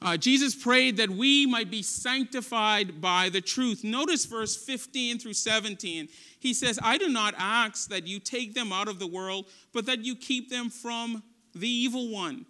uh, 0.01 0.15
Jesus 0.15 0.55
prayed 0.55 0.95
that 0.97 1.09
we 1.09 1.45
might 1.45 1.69
be 1.69 1.81
sanctified 1.81 3.01
by 3.01 3.27
the 3.27 3.41
truth. 3.41 3.83
Notice 3.83 4.25
verse 4.25 4.55
15 4.55 5.19
through 5.19 5.33
17. 5.33 6.07
He 6.39 6.53
says, 6.53 6.79
I 6.81 6.97
do 6.97 7.09
not 7.09 7.35
ask 7.37 7.89
that 7.89 8.07
you 8.07 8.19
take 8.19 8.53
them 8.53 8.71
out 8.71 8.87
of 8.87 8.99
the 8.99 9.07
world, 9.07 9.47
but 9.73 9.85
that 9.87 10.05
you 10.05 10.15
keep 10.15 10.49
them 10.49 10.69
from 10.69 11.21
the 11.53 11.67
evil 11.67 12.09
one. 12.09 12.45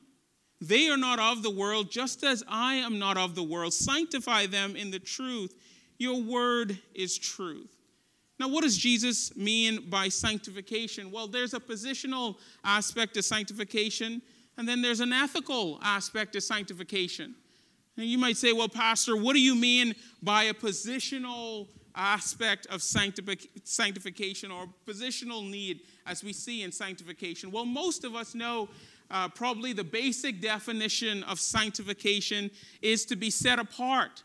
They 0.62 0.90
are 0.90 0.98
not 0.98 1.20
of 1.20 1.42
the 1.42 1.50
world, 1.50 1.90
just 1.90 2.24
as 2.24 2.44
I 2.48 2.76
am 2.76 3.00
not 3.00 3.18
of 3.18 3.34
the 3.36 3.44
world. 3.44 3.74
Sanctify 3.74 4.48
them 4.48 4.76
in 4.76 4.92
the 4.92 5.00
truth. 5.00 5.54
Your 5.98 6.22
word 6.22 6.78
is 6.94 7.18
truth. 7.18 7.76
Now, 8.40 8.48
what 8.48 8.64
does 8.64 8.78
Jesus 8.78 9.36
mean 9.36 9.90
by 9.90 10.10
sanctification? 10.10 11.12
Well, 11.12 11.28
there's 11.28 11.54
a 11.54 11.60
positional 11.60 12.38
aspect 12.64 13.18
of 13.18 13.26
sanctification, 13.26 14.22
and 14.58 14.68
then 14.68 14.82
there's 14.82 15.02
an 15.02 15.12
ethical 15.12 15.80
aspect 15.82 16.36
of 16.36 16.44
sanctification. 16.44 17.36
And 17.98 18.06
you 18.06 18.18
might 18.18 18.38
say, 18.38 18.54
well, 18.54 18.70
Pastor, 18.70 19.18
what 19.18 19.34
do 19.34 19.42
you 19.42 19.56
mean 19.56 19.94
by 20.24 20.44
a 20.44 20.54
positional 20.54 21.68
aspect 21.96 22.66
of 22.68 22.82
sanctification 22.82 24.52
or 24.52 24.68
positional 24.88 25.50
need 25.50 25.82
as 26.06 26.24
we 26.24 26.32
see 26.32 26.64
in 26.64 26.72
sanctification? 26.72 27.52
Well, 27.52 27.66
most 27.66 28.06
of 28.06 28.16
us 28.16 28.36
know 28.36 28.70
uh, 29.12 29.30
probably 29.30 29.74
the 29.74 29.84
basic 29.84 30.42
definition 30.42 31.24
of 31.24 31.40
sanctification 31.40 32.52
is 32.82 33.06
to 33.06 33.16
be 33.16 33.30
set 33.30 33.60
apart. 33.60 34.24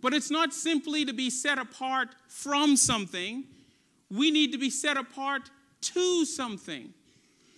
But 0.00 0.12
it's 0.12 0.30
not 0.30 0.52
simply 0.52 1.04
to 1.04 1.12
be 1.12 1.30
set 1.30 1.58
apart 1.58 2.08
from 2.26 2.76
something, 2.76 3.44
we 4.10 4.30
need 4.30 4.52
to 4.52 4.58
be 4.58 4.70
set 4.70 4.96
apart 4.96 5.50
to 5.80 6.24
something. 6.24 6.92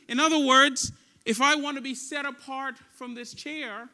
In 0.08 0.20
other 0.20 0.38
words, 0.38 0.92
if 1.24 1.40
I 1.40 1.56
want 1.56 1.76
to 1.76 1.82
be 1.82 1.94
set 1.94 2.26
apart 2.26 2.76
from 2.92 3.14
this 3.14 3.32
chair, 3.32 3.88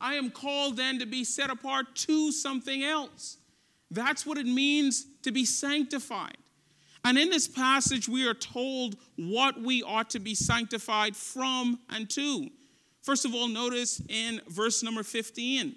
I 0.00 0.14
am 0.14 0.30
called 0.30 0.76
then 0.76 1.00
to 1.00 1.06
be 1.06 1.24
set 1.24 1.50
apart 1.50 1.96
to 1.96 2.30
something 2.30 2.84
else. 2.84 3.38
That's 3.90 4.24
what 4.24 4.38
it 4.38 4.46
means 4.46 5.06
to 5.22 5.32
be 5.32 5.44
sanctified. 5.44 6.36
And 7.08 7.16
in 7.16 7.30
this 7.30 7.48
passage, 7.48 8.06
we 8.06 8.28
are 8.28 8.34
told 8.34 8.96
what 9.16 9.58
we 9.58 9.82
ought 9.82 10.10
to 10.10 10.18
be 10.18 10.34
sanctified 10.34 11.16
from 11.16 11.78
and 11.88 12.10
to. 12.10 12.50
First 13.00 13.24
of 13.24 13.34
all, 13.34 13.48
notice 13.48 14.02
in 14.10 14.42
verse 14.46 14.82
number 14.82 15.02
15, 15.02 15.74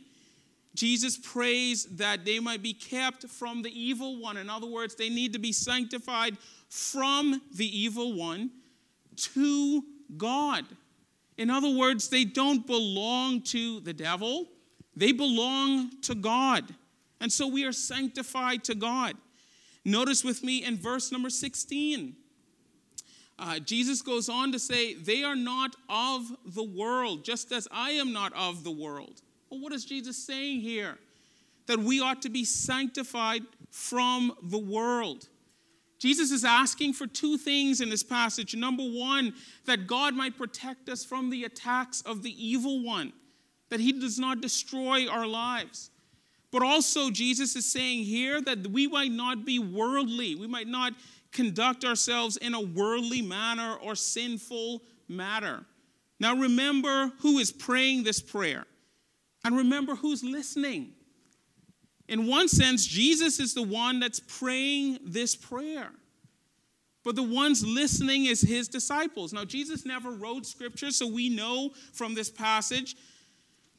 Jesus 0.75 1.15
prays 1.15 1.85
that 1.85 2.25
they 2.25 2.41
might 2.41 2.61
be 2.61 2.73
kept 2.73 3.29
from 3.29 3.61
the 3.61 3.71
evil 3.71 4.19
one. 4.19 4.35
In 4.35 4.49
other 4.49 4.67
words, 4.67 4.95
they 4.95 5.07
need 5.07 5.31
to 5.31 5.39
be 5.39 5.53
sanctified 5.53 6.37
from 6.67 7.41
the 7.55 7.79
evil 7.79 8.11
one 8.11 8.51
to 9.15 9.83
God. 10.17 10.65
In 11.37 11.49
other 11.49 11.73
words, 11.73 12.09
they 12.09 12.25
don't 12.25 12.67
belong 12.67 13.41
to 13.43 13.79
the 13.79 13.93
devil, 13.93 14.49
they 14.97 15.13
belong 15.13 15.91
to 16.01 16.13
God. 16.13 16.75
And 17.21 17.31
so 17.31 17.47
we 17.47 17.63
are 17.63 17.71
sanctified 17.71 18.65
to 18.65 18.75
God. 18.75 19.15
Notice 19.83 20.23
with 20.23 20.43
me 20.43 20.63
in 20.63 20.77
verse 20.77 21.11
number 21.11 21.29
16. 21.29 22.15
Uh, 23.39 23.57
Jesus 23.59 24.03
goes 24.03 24.29
on 24.29 24.51
to 24.51 24.59
say, 24.59 24.93
They 24.93 25.23
are 25.23 25.35
not 25.35 25.75
of 25.89 26.31
the 26.45 26.63
world, 26.63 27.25
just 27.25 27.51
as 27.51 27.67
I 27.71 27.91
am 27.91 28.13
not 28.13 28.33
of 28.33 28.63
the 28.63 28.71
world. 28.71 29.21
Well, 29.49 29.59
what 29.59 29.73
is 29.73 29.83
Jesus 29.85 30.15
saying 30.15 30.61
here? 30.61 30.99
That 31.65 31.79
we 31.79 32.01
ought 32.01 32.21
to 32.21 32.29
be 32.29 32.45
sanctified 32.45 33.41
from 33.71 34.33
the 34.43 34.59
world. 34.59 35.27
Jesus 35.97 36.31
is 36.31 36.43
asking 36.43 36.93
for 36.93 37.05
two 37.05 37.37
things 37.37 37.79
in 37.79 37.89
this 37.89 38.03
passage. 38.03 38.55
Number 38.55 38.83
one, 38.83 39.33
that 39.65 39.87
God 39.87 40.15
might 40.15 40.37
protect 40.37 40.89
us 40.89 41.05
from 41.05 41.29
the 41.29 41.43
attacks 41.43 42.01
of 42.01 42.23
the 42.23 42.31
evil 42.43 42.83
one, 42.83 43.13
that 43.69 43.79
he 43.79 43.91
does 43.91 44.17
not 44.17 44.41
destroy 44.41 45.07
our 45.07 45.27
lives. 45.27 45.91
But 46.51 46.63
also, 46.63 47.09
Jesus 47.09 47.55
is 47.55 47.71
saying 47.71 48.03
here 48.03 48.41
that 48.41 48.67
we 48.67 48.87
might 48.87 49.11
not 49.11 49.45
be 49.45 49.57
worldly, 49.57 50.35
we 50.35 50.47
might 50.47 50.67
not 50.67 50.93
conduct 51.31 51.85
ourselves 51.85 52.35
in 52.37 52.53
a 52.53 52.59
worldly 52.59 53.21
manner 53.21 53.75
or 53.81 53.95
sinful 53.95 54.83
manner. 55.07 55.65
Now, 56.19 56.35
remember 56.35 57.13
who 57.19 57.39
is 57.39 57.51
praying 57.51 58.03
this 58.03 58.21
prayer, 58.21 58.65
and 59.45 59.55
remember 59.55 59.95
who's 59.95 60.23
listening. 60.23 60.91
In 62.09 62.27
one 62.27 62.49
sense, 62.49 62.85
Jesus 62.85 63.39
is 63.39 63.53
the 63.53 63.63
one 63.63 64.01
that's 64.01 64.19
praying 64.19 64.99
this 65.05 65.35
prayer. 65.35 65.91
But 67.03 67.15
the 67.15 67.23
ones 67.23 67.65
listening 67.65 68.25
is 68.25 68.41
his 68.41 68.67
disciples. 68.67 69.33
Now, 69.33 69.45
Jesus 69.45 69.85
never 69.85 70.11
wrote 70.11 70.45
scripture, 70.45 70.91
so 70.91 71.07
we 71.07 71.29
know 71.29 71.71
from 71.93 72.13
this 72.13 72.29
passage 72.29 72.95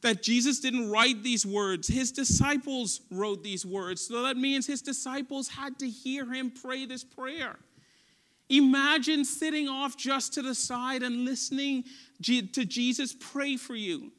that 0.02 0.22
Jesus 0.22 0.60
didn't 0.60 0.90
write 0.90 1.22
these 1.22 1.46
words. 1.46 1.88
His 1.88 2.12
disciples 2.12 3.00
wrote 3.10 3.42
these 3.42 3.64
words. 3.64 4.06
So 4.06 4.22
that 4.22 4.36
means 4.36 4.66
his 4.66 4.82
disciples 4.82 5.48
had 5.48 5.78
to 5.78 5.88
hear 5.88 6.30
him 6.32 6.50
pray 6.50 6.86
this 6.86 7.04
prayer. 7.04 7.56
Imagine 8.48 9.24
sitting 9.24 9.68
off 9.68 9.96
just 9.96 10.34
to 10.34 10.42
the 10.42 10.54
side 10.54 11.02
and 11.02 11.24
listening 11.24 11.84
to 12.22 12.42
Jesus 12.42 13.14
pray 13.18 13.56
for 13.56 13.74
you. 13.74 14.12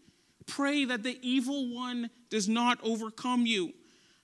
Pray 0.45 0.85
that 0.85 1.03
the 1.03 1.19
evil 1.21 1.73
one 1.73 2.09
does 2.29 2.49
not 2.49 2.79
overcome 2.81 3.45
you 3.45 3.73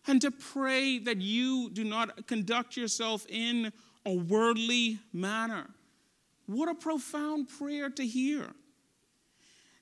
and 0.07 0.21
to 0.21 0.31
pray 0.31 0.97
that 0.99 1.17
you 1.17 1.69
do 1.69 1.83
not 1.83 2.25
conduct 2.25 2.75
yourself 2.75 3.25
in 3.29 3.71
a 4.05 4.15
worldly 4.15 4.97
manner. 5.13 5.67
What 6.47 6.69
a 6.69 6.73
profound 6.73 7.49
prayer 7.49 7.89
to 7.91 8.07
hear. 8.07 8.49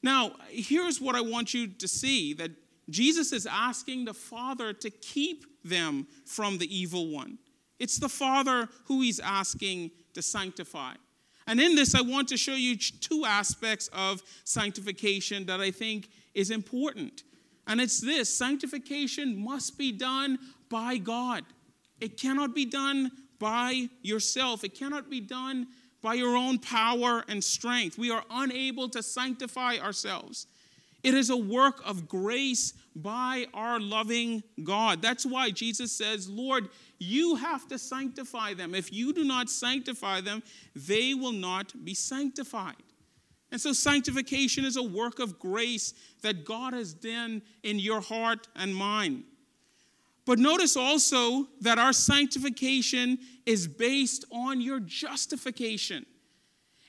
Now, 0.04 0.34
here's 0.50 1.02
what 1.02 1.16
I 1.16 1.22
want 1.22 1.54
you 1.54 1.68
to 1.68 1.88
see 1.88 2.34
that 2.34 2.52
Jesus 2.90 3.34
is 3.34 3.46
asking 3.46 4.06
the 4.06 4.14
Father 4.14 4.74
to 4.74 4.90
keep 4.90 5.46
them 5.64 6.08
from 6.26 6.58
the 6.58 6.76
evil 6.76 7.10
one. 7.10 7.38
It's 7.80 7.98
the 7.98 8.10
Father 8.10 8.70
who 8.86 9.02
he's 9.02 9.20
asking 9.20 9.92
to 10.14 10.22
sanctify. 10.22 10.94
And 11.46 11.60
in 11.62 11.76
this, 11.76 11.96
I 11.96 12.02
want 12.02 12.28
to 12.30 12.38
show 12.38 12.54
you 12.54 12.76
two 12.76 13.24
aspects 13.26 13.90
of 13.94 14.22
sanctification 14.44 15.46
that 15.46 15.62
I 15.62 15.72
think 15.72 16.10
is 16.34 16.52
important. 16.52 17.24
And 17.68 17.80
it's 17.80 18.00
this 18.00 18.36
sanctification 18.36 19.38
must 19.38 19.78
be 19.78 19.92
done 19.92 20.40
by 20.70 20.98
God. 20.98 21.44
It 22.00 22.20
cannot 22.20 22.54
be 22.54 22.66
done 22.66 23.12
by 23.40 23.88
yourself, 24.02 24.64
it 24.64 24.74
cannot 24.74 25.10
be 25.10 25.22
done 25.22 25.68
by 26.02 26.14
your 26.14 26.38
own 26.38 26.60
power 26.60 27.24
and 27.28 27.44
strength. 27.44 27.98
We 27.98 28.12
are 28.12 28.24
unable 28.30 28.90
to 28.90 29.04
sanctify 29.04 29.78
ourselves. 29.78 30.48
It 31.04 31.14
is 31.14 31.30
a 31.30 31.38
work 31.38 31.82
of 31.86 32.08
grace 32.08 32.74
by 32.96 33.46
our 33.54 33.80
loving 33.80 34.44
God. 34.64 35.02
That's 35.02 35.26
why 35.26 35.52
Jesus 35.52 35.92
says, 35.92 36.28
Lord, 36.28 36.70
you 37.00 37.36
have 37.36 37.68
to 37.68 37.78
sanctify 37.78 38.56
them. 38.56 38.74
If 38.74 38.92
you 38.92 39.14
do 39.14 39.24
not 39.24 39.50
sanctify 39.50 40.22
them, 40.22 40.44
they 40.76 41.14
will 41.14 41.32
not 41.32 41.86
be 41.86 41.94
sanctified. 41.94 42.76
And 43.52 43.62
so, 43.62 43.72
sanctification 43.72 44.66
is 44.66 44.76
a 44.76 44.84
work 44.84 45.20
of 45.20 45.40
grace 45.40 45.94
that 46.22 46.44
God 46.44 46.74
has 46.74 46.94
done 46.94 47.42
in 47.64 47.80
your 47.80 48.02
heart 48.02 48.48
and 48.56 48.76
mind. 48.76 49.24
But 50.28 50.40
notice 50.40 50.76
also 50.76 51.48
that 51.62 51.80
our 51.80 51.94
sanctification 51.94 53.18
is 53.46 53.66
based 53.66 54.26
on 54.30 54.60
your 54.60 54.82
justification. 54.82 56.06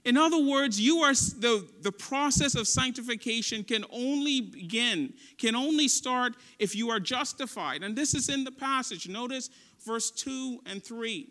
In 0.05 0.17
other 0.17 0.43
words, 0.43 0.81
you 0.81 0.99
are 0.99 1.15
the, 1.15 1.69
the 1.83 1.93
process 1.93 2.57
of 2.57 2.67
sanctification 2.67 3.63
can 3.63 3.85
only 3.91 4.41
begin, 4.41 5.15
can 5.39 5.55
only 5.55 5.87
start 5.87 6.35
if 6.59 6.75
you 6.75 6.91
are 6.91 6.99
justified. 6.99 7.85
And 7.85 7.95
this 7.95 8.13
is 8.13 8.29
in 8.29 8.43
the 8.43 8.51
passage. 8.51 9.09
Notice 9.09 9.51
verse 9.87 10.11
2 10.11 10.63
and 10.67 10.83
3. 10.83 11.31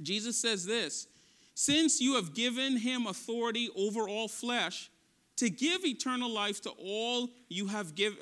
Jesus 0.00 0.38
says 0.38 0.64
this 0.64 1.08
since 1.54 2.00
you 2.00 2.14
have 2.14 2.32
given 2.32 2.78
him 2.78 3.06
authority 3.06 3.68
over 3.76 4.08
all 4.08 4.28
flesh 4.28 4.90
to 5.36 5.50
give 5.50 5.84
eternal 5.84 6.30
life 6.30 6.62
to 6.62 6.70
all 6.70 7.28
you 7.50 7.66
have 7.66 7.94
give, 7.94 8.16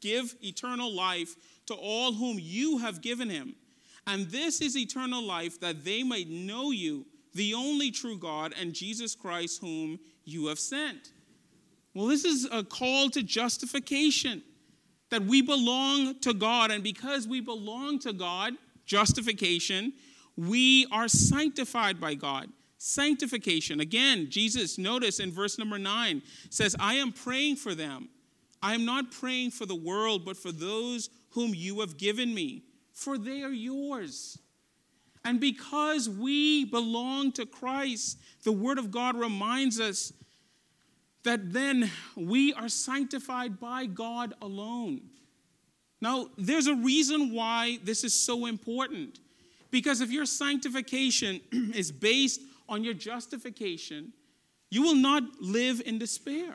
give 0.00 0.34
eternal 0.42 0.92
life 0.92 1.36
to 1.66 1.74
all 1.74 2.12
whom 2.12 2.38
you 2.38 2.78
have 2.78 3.00
given 3.00 3.30
him. 3.30 3.54
And 4.06 4.26
this 4.26 4.60
is 4.60 4.76
eternal 4.76 5.22
life 5.22 5.60
that 5.60 5.84
they 5.84 6.02
might 6.02 6.28
know 6.28 6.70
you, 6.70 7.06
the 7.34 7.54
only 7.54 7.90
true 7.90 8.18
God, 8.18 8.52
and 8.58 8.72
Jesus 8.72 9.14
Christ, 9.14 9.60
whom 9.60 9.98
you 10.24 10.46
have 10.46 10.58
sent. 10.58 11.12
Well, 11.94 12.06
this 12.06 12.24
is 12.24 12.48
a 12.50 12.62
call 12.62 13.10
to 13.10 13.22
justification 13.22 14.42
that 15.10 15.22
we 15.22 15.42
belong 15.42 16.18
to 16.20 16.32
God. 16.32 16.70
And 16.70 16.82
because 16.82 17.26
we 17.28 17.40
belong 17.40 17.98
to 18.00 18.12
God, 18.12 18.54
justification, 18.84 19.92
we 20.36 20.86
are 20.92 21.08
sanctified 21.08 22.00
by 22.00 22.14
God. 22.14 22.48
Sanctification. 22.78 23.80
Again, 23.80 24.28
Jesus, 24.30 24.78
notice 24.78 25.20
in 25.20 25.30
verse 25.32 25.58
number 25.58 25.78
nine, 25.78 26.22
says, 26.48 26.74
I 26.78 26.94
am 26.94 27.12
praying 27.12 27.56
for 27.56 27.74
them. 27.74 28.08
I 28.62 28.74
am 28.74 28.84
not 28.84 29.10
praying 29.10 29.52
for 29.52 29.66
the 29.66 29.74
world, 29.74 30.24
but 30.24 30.36
for 30.36 30.52
those 30.52 31.08
whom 31.30 31.54
you 31.54 31.80
have 31.80 31.96
given 31.96 32.34
me, 32.34 32.64
for 32.92 33.16
they 33.16 33.42
are 33.42 33.52
yours. 33.52 34.38
And 35.24 35.40
because 35.40 36.08
we 36.08 36.64
belong 36.64 37.32
to 37.32 37.46
Christ, 37.46 38.18
the 38.42 38.52
Word 38.52 38.78
of 38.78 38.90
God 38.90 39.16
reminds 39.16 39.80
us 39.80 40.12
that 41.22 41.52
then 41.52 41.90
we 42.16 42.52
are 42.54 42.68
sanctified 42.68 43.60
by 43.60 43.86
God 43.86 44.34
alone. 44.40 45.02
Now, 46.00 46.30
there's 46.38 46.66
a 46.66 46.74
reason 46.74 47.32
why 47.34 47.78
this 47.84 48.04
is 48.04 48.14
so 48.14 48.46
important. 48.46 49.20
Because 49.70 50.00
if 50.00 50.10
your 50.10 50.26
sanctification 50.26 51.40
is 51.52 51.92
based 51.92 52.40
on 52.68 52.82
your 52.82 52.94
justification, 52.94 54.12
you 54.70 54.82
will 54.82 54.94
not 54.94 55.22
live 55.40 55.82
in 55.84 55.98
despair. 55.98 56.54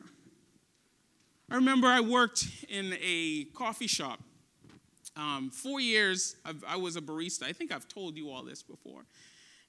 I 1.49 1.55
remember 1.55 1.88
I 1.88 2.01
worked 2.01 2.47
in 2.69 2.97
a 3.01 3.45
coffee 3.53 3.88
shop. 3.88 4.19
Um, 5.15 5.49
four 5.49 5.79
years, 5.79 6.36
I've, 6.43 6.63
i 6.67 6.75
was 6.75 6.95
a 6.95 7.01
barista. 7.01 7.43
I 7.43 7.53
think 7.53 7.71
I've 7.71 7.88
told 7.88 8.17
you 8.17 8.29
all 8.31 8.43
this 8.43 8.63
before. 8.63 9.05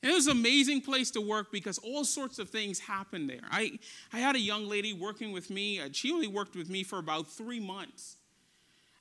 And 0.03 0.11
it 0.11 0.15
was 0.15 0.27
an 0.27 0.33
amazing 0.33 0.81
place 0.81 1.11
to 1.13 1.21
work 1.21 1.53
because 1.53 1.79
all 1.79 2.05
sorts 2.05 2.39
of 2.39 2.51
things 2.51 2.79
happened 2.79 3.29
there. 3.29 3.43
I, 3.51 3.79
I 4.13 4.19
had 4.19 4.37
a 4.37 4.41
young 4.41 4.69
lady 4.69 4.93
working 4.93 5.33
with 5.33 5.51
me. 5.51 5.81
Uh, 5.81 5.89
she 5.93 6.13
only 6.13 6.27
worked 6.27 6.57
with 6.57 6.69
me 6.69 6.83
for 6.83 6.99
about 6.99 7.29
three 7.29 7.61
months. 7.61 8.17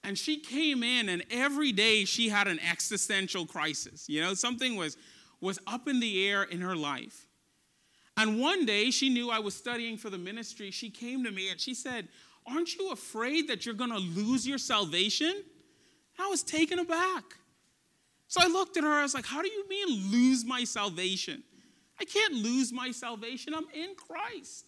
And 0.03 0.17
she 0.17 0.37
came 0.37 0.83
in, 0.83 1.09
and 1.09 1.23
every 1.31 1.71
day 1.71 2.05
she 2.05 2.29
had 2.29 2.47
an 2.47 2.59
existential 2.59 3.47
crisis. 3.47 4.07
You 4.07 4.21
know, 4.21 4.35
something 4.35 4.75
was, 4.75 4.97
was 5.41 5.57
up 5.65 5.87
in 5.87 5.99
the 5.99 6.27
air 6.27 6.43
in 6.43 6.61
her 6.61 6.75
life. 6.75 7.25
And 8.17 8.39
one 8.39 8.65
day 8.65 8.91
she 8.91 9.09
knew 9.09 9.31
I 9.31 9.39
was 9.39 9.55
studying 9.55 9.97
for 9.97 10.09
the 10.09 10.17
ministry. 10.17 10.71
She 10.71 10.89
came 10.89 11.23
to 11.23 11.31
me 11.31 11.49
and 11.49 11.59
she 11.59 11.73
said, 11.73 12.07
Aren't 12.47 12.75
you 12.75 12.91
afraid 12.91 13.47
that 13.49 13.65
you're 13.65 13.75
going 13.75 13.91
to 13.91 13.97
lose 13.97 14.47
your 14.47 14.57
salvation? 14.57 15.43
I 16.19 16.27
was 16.27 16.43
taken 16.43 16.79
aback. 16.79 17.23
So 18.27 18.41
I 18.41 18.47
looked 18.47 18.77
at 18.77 18.83
her, 18.83 18.89
I 18.89 19.03
was 19.03 19.13
like, 19.13 19.25
How 19.25 19.41
do 19.41 19.49
you 19.49 19.67
mean 19.67 20.11
lose 20.11 20.45
my 20.45 20.63
salvation? 20.63 21.43
I 21.99 22.05
can't 22.05 22.33
lose 22.33 22.73
my 22.73 22.91
salvation, 22.91 23.53
I'm 23.53 23.67
in 23.73 23.95
Christ. 23.95 24.65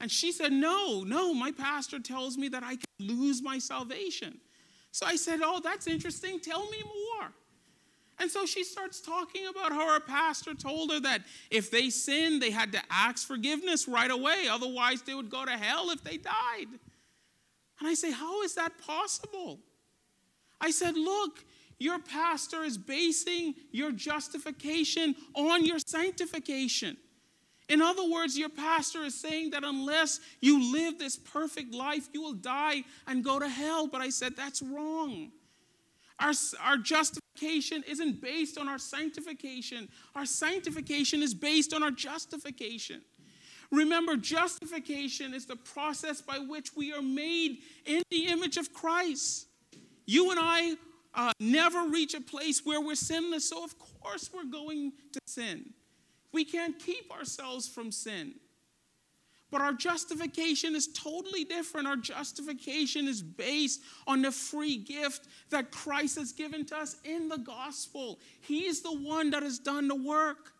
And 0.00 0.10
she 0.10 0.32
said, 0.32 0.52
No, 0.52 1.04
no, 1.04 1.32
my 1.32 1.52
pastor 1.52 1.98
tells 1.98 2.36
me 2.36 2.48
that 2.48 2.62
I 2.62 2.76
can 2.76 3.06
lose 3.06 3.42
my 3.42 3.58
salvation. 3.58 4.38
So 4.92 5.06
I 5.06 5.16
said, 5.16 5.40
Oh, 5.42 5.60
that's 5.62 5.86
interesting. 5.86 6.40
Tell 6.40 6.68
me 6.70 6.82
more. 6.82 7.32
And 8.18 8.30
so 8.30 8.46
she 8.46 8.64
starts 8.64 9.00
talking 9.00 9.46
about 9.46 9.72
how 9.72 9.92
her 9.92 10.00
pastor 10.00 10.54
told 10.54 10.90
her 10.90 11.00
that 11.00 11.22
if 11.50 11.70
they 11.70 11.90
sinned, 11.90 12.40
they 12.40 12.50
had 12.50 12.72
to 12.72 12.80
ask 12.90 13.28
forgiveness 13.28 13.86
right 13.86 14.10
away. 14.10 14.48
Otherwise, 14.50 15.02
they 15.02 15.14
would 15.14 15.28
go 15.28 15.44
to 15.44 15.50
hell 15.50 15.90
if 15.90 16.02
they 16.02 16.16
died. 16.16 16.66
And 17.78 17.88
I 17.88 17.94
say, 17.94 18.10
How 18.10 18.42
is 18.42 18.54
that 18.54 18.72
possible? 18.78 19.60
I 20.60 20.70
said, 20.70 20.96
Look, 20.96 21.44
your 21.78 21.98
pastor 21.98 22.62
is 22.62 22.78
basing 22.78 23.54
your 23.70 23.92
justification 23.92 25.14
on 25.34 25.64
your 25.64 25.78
sanctification. 25.78 26.96
In 27.68 27.82
other 27.82 28.08
words, 28.08 28.38
your 28.38 28.48
pastor 28.48 29.02
is 29.02 29.20
saying 29.20 29.50
that 29.50 29.64
unless 29.64 30.20
you 30.40 30.72
live 30.72 30.98
this 30.98 31.16
perfect 31.16 31.74
life, 31.74 32.08
you 32.12 32.22
will 32.22 32.34
die 32.34 32.84
and 33.06 33.24
go 33.24 33.38
to 33.38 33.48
hell. 33.48 33.88
But 33.88 34.00
I 34.00 34.10
said, 34.10 34.36
that's 34.36 34.62
wrong. 34.62 35.32
Our, 36.20 36.32
our 36.62 36.76
justification 36.78 37.82
isn't 37.86 38.22
based 38.22 38.56
on 38.56 38.68
our 38.68 38.78
sanctification, 38.78 39.88
our 40.14 40.24
sanctification 40.24 41.22
is 41.22 41.34
based 41.34 41.74
on 41.74 41.82
our 41.82 41.90
justification. 41.90 43.02
Remember, 43.70 44.16
justification 44.16 45.34
is 45.34 45.46
the 45.46 45.56
process 45.56 46.20
by 46.20 46.38
which 46.38 46.70
we 46.76 46.92
are 46.92 47.02
made 47.02 47.58
in 47.84 48.02
the 48.10 48.26
image 48.26 48.56
of 48.56 48.72
Christ. 48.72 49.46
You 50.06 50.30
and 50.30 50.40
I 50.40 50.76
uh, 51.14 51.32
never 51.40 51.88
reach 51.88 52.14
a 52.14 52.20
place 52.20 52.64
where 52.64 52.80
we're 52.80 52.94
sinless, 52.94 53.48
so 53.48 53.64
of 53.64 53.74
course 53.78 54.30
we're 54.32 54.44
going 54.44 54.92
to 55.12 55.20
sin. 55.26 55.72
We 56.32 56.44
can't 56.44 56.78
keep 56.78 57.10
ourselves 57.12 57.66
from 57.66 57.90
sin. 57.90 58.34
But 59.50 59.60
our 59.60 59.72
justification 59.72 60.74
is 60.74 60.88
totally 60.88 61.44
different. 61.44 61.86
Our 61.86 61.96
justification 61.96 63.06
is 63.06 63.22
based 63.22 63.80
on 64.06 64.22
the 64.22 64.32
free 64.32 64.76
gift 64.76 65.28
that 65.50 65.70
Christ 65.70 66.18
has 66.18 66.32
given 66.32 66.66
to 66.66 66.76
us 66.76 66.96
in 67.04 67.28
the 67.28 67.38
gospel. 67.38 68.18
He 68.40 68.66
is 68.66 68.82
the 68.82 68.94
one 68.94 69.30
that 69.30 69.42
has 69.42 69.58
done 69.58 69.86
the 69.86 69.94
work. 69.94 70.52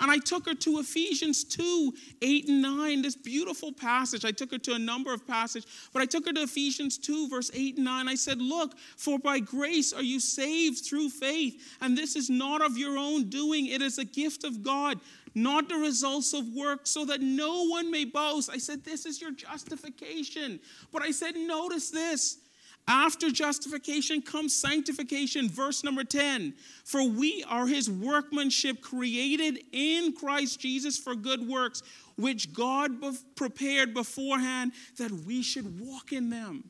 And 0.00 0.10
I 0.10 0.18
took 0.18 0.46
her 0.46 0.54
to 0.54 0.78
Ephesians 0.78 1.44
2 1.44 1.92
8 2.22 2.48
and 2.48 2.62
9, 2.62 3.02
this 3.02 3.16
beautiful 3.16 3.72
passage. 3.72 4.24
I 4.24 4.30
took 4.30 4.52
her 4.52 4.58
to 4.58 4.74
a 4.74 4.78
number 4.78 5.12
of 5.12 5.26
passages, 5.26 5.66
but 5.92 6.02
I 6.02 6.06
took 6.06 6.26
her 6.26 6.32
to 6.32 6.42
Ephesians 6.42 6.98
2, 6.98 7.28
verse 7.28 7.50
8 7.52 7.76
and 7.76 7.84
9. 7.84 8.08
I 8.08 8.14
said, 8.14 8.40
Look, 8.40 8.78
for 8.96 9.18
by 9.18 9.40
grace 9.40 9.92
are 9.92 10.02
you 10.02 10.20
saved 10.20 10.84
through 10.84 11.10
faith, 11.10 11.76
and 11.80 11.96
this 11.96 12.16
is 12.16 12.30
not 12.30 12.62
of 12.62 12.78
your 12.78 12.96
own 12.98 13.28
doing, 13.28 13.66
it 13.66 13.82
is 13.82 13.98
a 13.98 14.04
gift 14.04 14.44
of 14.44 14.62
God, 14.62 15.00
not 15.34 15.68
the 15.68 15.76
results 15.76 16.32
of 16.32 16.48
work, 16.48 16.86
so 16.86 17.04
that 17.04 17.20
no 17.20 17.64
one 17.64 17.90
may 17.90 18.04
boast. 18.04 18.50
I 18.50 18.58
said, 18.58 18.84
This 18.84 19.06
is 19.06 19.20
your 19.20 19.32
justification. 19.32 20.60
But 20.92 21.02
I 21.02 21.10
said, 21.10 21.36
Notice 21.36 21.90
this. 21.90 22.38
After 22.88 23.30
justification 23.30 24.22
comes 24.22 24.56
sanctification, 24.56 25.50
verse 25.50 25.84
number 25.84 26.04
10. 26.04 26.54
For 26.84 27.06
we 27.06 27.44
are 27.46 27.66
his 27.66 27.90
workmanship 27.90 28.80
created 28.80 29.60
in 29.72 30.14
Christ 30.14 30.58
Jesus 30.58 30.96
for 30.98 31.14
good 31.14 31.46
works, 31.46 31.82
which 32.16 32.54
God 32.54 32.92
prepared 33.36 33.92
beforehand 33.92 34.72
that 34.96 35.12
we 35.12 35.42
should 35.42 35.78
walk 35.78 36.12
in 36.12 36.30
them. 36.30 36.64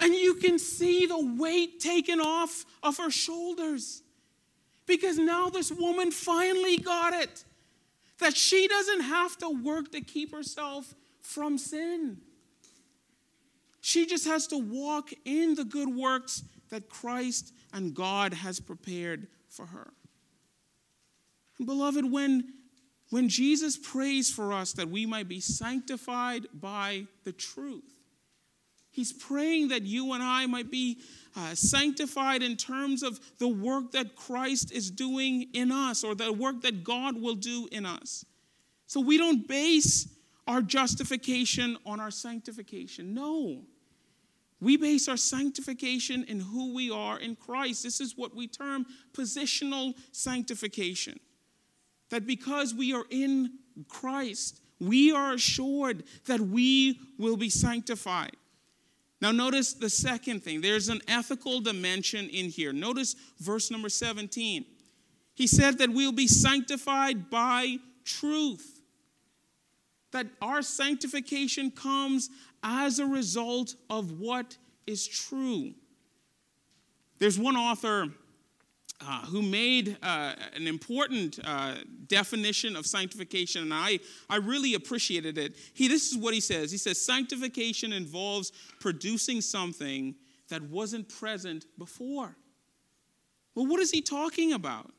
And 0.00 0.14
you 0.14 0.34
can 0.34 0.58
see 0.58 1.04
the 1.04 1.36
weight 1.38 1.78
taken 1.78 2.18
off 2.18 2.64
of 2.82 2.96
her 2.96 3.10
shoulders 3.10 4.02
because 4.86 5.18
now 5.18 5.50
this 5.50 5.70
woman 5.70 6.10
finally 6.10 6.78
got 6.78 7.12
it 7.12 7.44
that 8.18 8.34
she 8.34 8.66
doesn't 8.66 9.02
have 9.02 9.36
to 9.38 9.50
work 9.50 9.92
to 9.92 10.00
keep 10.00 10.32
herself 10.32 10.94
from 11.20 11.58
sin. 11.58 12.18
She 13.86 14.06
just 14.06 14.24
has 14.24 14.46
to 14.46 14.56
walk 14.56 15.10
in 15.26 15.56
the 15.56 15.64
good 15.64 15.94
works 15.94 16.42
that 16.70 16.88
Christ 16.88 17.52
and 17.70 17.92
God 17.92 18.32
has 18.32 18.58
prepared 18.58 19.26
for 19.50 19.66
her. 19.66 19.92
Beloved, 21.62 22.10
when, 22.10 22.44
when 23.10 23.28
Jesus 23.28 23.76
prays 23.76 24.30
for 24.30 24.54
us 24.54 24.72
that 24.72 24.88
we 24.88 25.04
might 25.04 25.28
be 25.28 25.38
sanctified 25.38 26.46
by 26.54 27.08
the 27.24 27.32
truth, 27.32 28.00
He's 28.90 29.12
praying 29.12 29.68
that 29.68 29.82
you 29.82 30.14
and 30.14 30.22
I 30.22 30.46
might 30.46 30.70
be 30.70 31.00
uh, 31.36 31.54
sanctified 31.54 32.42
in 32.42 32.56
terms 32.56 33.02
of 33.02 33.20
the 33.38 33.48
work 33.48 33.92
that 33.92 34.16
Christ 34.16 34.72
is 34.72 34.90
doing 34.90 35.48
in 35.52 35.70
us 35.70 36.04
or 36.04 36.14
the 36.14 36.32
work 36.32 36.62
that 36.62 36.84
God 36.84 37.20
will 37.20 37.34
do 37.34 37.68
in 37.70 37.84
us. 37.84 38.24
So 38.86 39.00
we 39.00 39.18
don't 39.18 39.46
base 39.46 40.08
our 40.46 40.62
justification 40.62 41.76
on 41.84 42.00
our 42.00 42.10
sanctification. 42.10 43.12
No. 43.12 43.66
We 44.60 44.76
base 44.76 45.08
our 45.08 45.16
sanctification 45.16 46.24
in 46.24 46.40
who 46.40 46.74
we 46.74 46.90
are 46.90 47.18
in 47.18 47.36
Christ. 47.36 47.82
This 47.82 48.00
is 48.00 48.16
what 48.16 48.34
we 48.34 48.46
term 48.46 48.86
positional 49.12 49.94
sanctification. 50.12 51.18
That 52.10 52.26
because 52.26 52.74
we 52.74 52.92
are 52.94 53.04
in 53.10 53.50
Christ, 53.88 54.60
we 54.80 55.12
are 55.12 55.34
assured 55.34 56.04
that 56.26 56.40
we 56.40 57.00
will 57.18 57.36
be 57.36 57.50
sanctified. 57.50 58.36
Now, 59.20 59.32
notice 59.32 59.72
the 59.72 59.88
second 59.90 60.42
thing 60.42 60.60
there's 60.60 60.88
an 60.88 61.00
ethical 61.08 61.60
dimension 61.60 62.28
in 62.28 62.50
here. 62.50 62.72
Notice 62.72 63.16
verse 63.40 63.70
number 63.70 63.88
17. 63.88 64.64
He 65.34 65.46
said 65.46 65.78
that 65.78 65.90
we'll 65.90 66.12
be 66.12 66.28
sanctified 66.28 67.30
by 67.30 67.78
truth. 68.04 68.82
That 70.12 70.26
our 70.40 70.62
sanctification 70.62 71.70
comes 71.70 72.30
as 72.64 72.98
a 72.98 73.06
result 73.06 73.74
of 73.90 74.18
what 74.18 74.56
is 74.86 75.06
true. 75.06 75.74
There's 77.18 77.38
one 77.38 77.56
author 77.56 78.08
uh, 79.00 79.20
who 79.26 79.42
made 79.42 79.98
uh, 80.02 80.34
an 80.54 80.66
important 80.66 81.38
uh, 81.44 81.74
definition 82.06 82.74
of 82.74 82.86
sanctification, 82.86 83.62
and 83.62 83.74
I, 83.74 84.00
I 84.30 84.36
really 84.36 84.74
appreciated 84.74 85.36
it. 85.36 85.56
He, 85.74 85.88
this 85.88 86.10
is 86.10 86.16
what 86.16 86.32
he 86.32 86.40
says 86.40 86.72
He 86.72 86.78
says, 86.78 87.00
Sanctification 87.00 87.92
involves 87.92 88.50
producing 88.80 89.40
something 89.40 90.14
that 90.48 90.62
wasn't 90.62 91.08
present 91.08 91.66
before. 91.78 92.36
Well, 93.54 93.66
what 93.66 93.80
is 93.80 93.90
he 93.90 94.00
talking 94.00 94.52
about? 94.52 94.90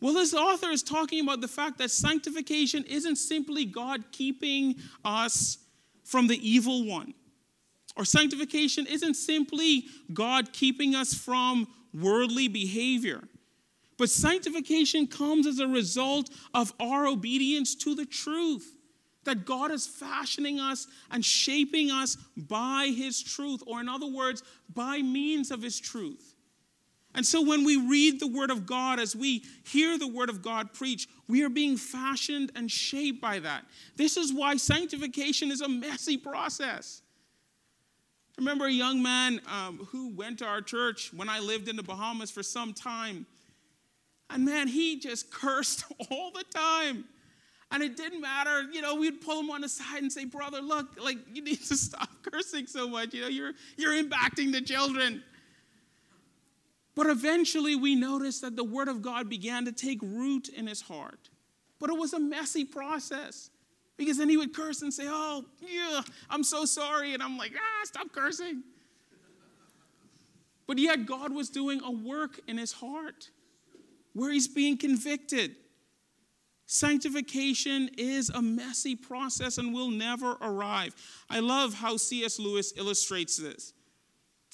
Well, 0.00 0.14
this 0.14 0.32
author 0.32 0.70
is 0.70 0.82
talking 0.82 1.20
about 1.20 1.40
the 1.40 1.48
fact 1.48 1.78
that 1.78 1.90
sanctification 1.90 2.84
isn't 2.84 3.16
simply 3.16 3.64
God 3.64 4.04
keeping 4.12 4.76
us 5.04 5.58
from 6.08 6.26
the 6.26 6.48
evil 6.48 6.86
one. 6.86 7.12
Or 7.94 8.04
sanctification 8.04 8.86
isn't 8.86 9.14
simply 9.14 9.84
God 10.12 10.52
keeping 10.54 10.94
us 10.94 11.12
from 11.12 11.68
worldly 11.92 12.48
behavior. 12.48 13.24
But 13.98 14.08
sanctification 14.08 15.06
comes 15.06 15.46
as 15.46 15.58
a 15.58 15.66
result 15.66 16.30
of 16.54 16.72
our 16.80 17.06
obedience 17.06 17.74
to 17.76 17.94
the 17.94 18.06
truth. 18.06 18.74
That 19.24 19.44
God 19.44 19.70
is 19.70 19.86
fashioning 19.86 20.58
us 20.58 20.86
and 21.10 21.22
shaping 21.22 21.90
us 21.90 22.16
by 22.36 22.90
His 22.96 23.22
truth, 23.22 23.62
or 23.66 23.80
in 23.80 23.88
other 23.88 24.06
words, 24.06 24.42
by 24.72 25.02
means 25.02 25.50
of 25.50 25.60
His 25.60 25.78
truth. 25.78 26.34
And 27.14 27.24
so 27.24 27.42
when 27.42 27.64
we 27.64 27.76
read 27.76 28.20
the 28.20 28.26
Word 28.26 28.50
of 28.50 28.66
God, 28.66 29.00
as 29.00 29.16
we 29.16 29.42
hear 29.64 29.98
the 29.98 30.06
Word 30.06 30.28
of 30.28 30.42
God 30.42 30.72
preached, 30.72 31.08
we 31.26 31.42
are 31.42 31.48
being 31.48 31.76
fashioned 31.76 32.52
and 32.54 32.70
shaped 32.70 33.20
by 33.20 33.38
that. 33.40 33.64
This 33.96 34.16
is 34.16 34.32
why 34.32 34.56
sanctification 34.56 35.50
is 35.50 35.60
a 35.60 35.68
messy 35.68 36.16
process. 36.16 37.02
I 38.38 38.40
remember 38.40 38.66
a 38.66 38.72
young 38.72 39.02
man 39.02 39.40
um, 39.52 39.88
who 39.90 40.10
went 40.10 40.38
to 40.40 40.46
our 40.46 40.60
church 40.60 41.12
when 41.12 41.28
I 41.28 41.40
lived 41.40 41.68
in 41.68 41.76
the 41.76 41.82
Bahamas 41.82 42.30
for 42.30 42.42
some 42.42 42.72
time. 42.72 43.26
And 44.30 44.44
man, 44.44 44.68
he 44.68 45.00
just 45.00 45.30
cursed 45.32 45.84
all 46.10 46.30
the 46.30 46.44
time. 46.44 47.04
And 47.70 47.82
it 47.82 47.96
didn't 47.96 48.20
matter, 48.20 48.62
you 48.72 48.80
know, 48.80 48.94
we'd 48.94 49.20
pull 49.20 49.40
him 49.40 49.50
on 49.50 49.60
the 49.60 49.68
side 49.68 50.02
and 50.02 50.10
say, 50.10 50.24
brother, 50.24 50.60
look, 50.60 51.02
like 51.02 51.18
you 51.34 51.42
need 51.42 51.60
to 51.64 51.76
stop 51.76 52.08
cursing 52.22 52.66
so 52.66 52.88
much. 52.88 53.12
You 53.12 53.22
know, 53.22 53.28
you're 53.28 53.52
you're 53.76 53.92
impacting 53.92 54.52
the 54.52 54.60
children. 54.60 55.22
But 56.98 57.06
eventually 57.06 57.76
we 57.76 57.94
noticed 57.94 58.42
that 58.42 58.56
the 58.56 58.64
Word 58.64 58.88
of 58.88 59.02
God 59.02 59.28
began 59.28 59.64
to 59.66 59.70
take 59.70 60.02
root 60.02 60.48
in 60.48 60.66
his 60.66 60.80
heart. 60.80 61.30
But 61.78 61.90
it 61.90 61.96
was 61.96 62.12
a 62.12 62.18
messy 62.18 62.64
process. 62.64 63.50
Because 63.96 64.18
then 64.18 64.28
he 64.28 64.36
would 64.36 64.52
curse 64.52 64.82
and 64.82 64.92
say, 64.92 65.04
Oh, 65.06 65.44
yeah, 65.60 66.00
I'm 66.28 66.42
so 66.42 66.64
sorry. 66.64 67.14
And 67.14 67.22
I'm 67.22 67.38
like, 67.38 67.52
Ah, 67.56 67.84
stop 67.84 68.10
cursing. 68.10 68.64
But 70.66 70.78
yet 70.78 71.06
God 71.06 71.32
was 71.32 71.50
doing 71.50 71.80
a 71.84 71.90
work 71.92 72.40
in 72.48 72.58
his 72.58 72.72
heart 72.72 73.30
where 74.12 74.32
he's 74.32 74.48
being 74.48 74.76
convicted. 74.76 75.54
Sanctification 76.66 77.90
is 77.96 78.28
a 78.28 78.42
messy 78.42 78.96
process 78.96 79.58
and 79.58 79.72
will 79.72 79.90
never 79.90 80.32
arrive. 80.40 80.96
I 81.30 81.38
love 81.38 81.74
how 81.74 81.96
C.S. 81.96 82.40
Lewis 82.40 82.72
illustrates 82.76 83.36
this. 83.36 83.72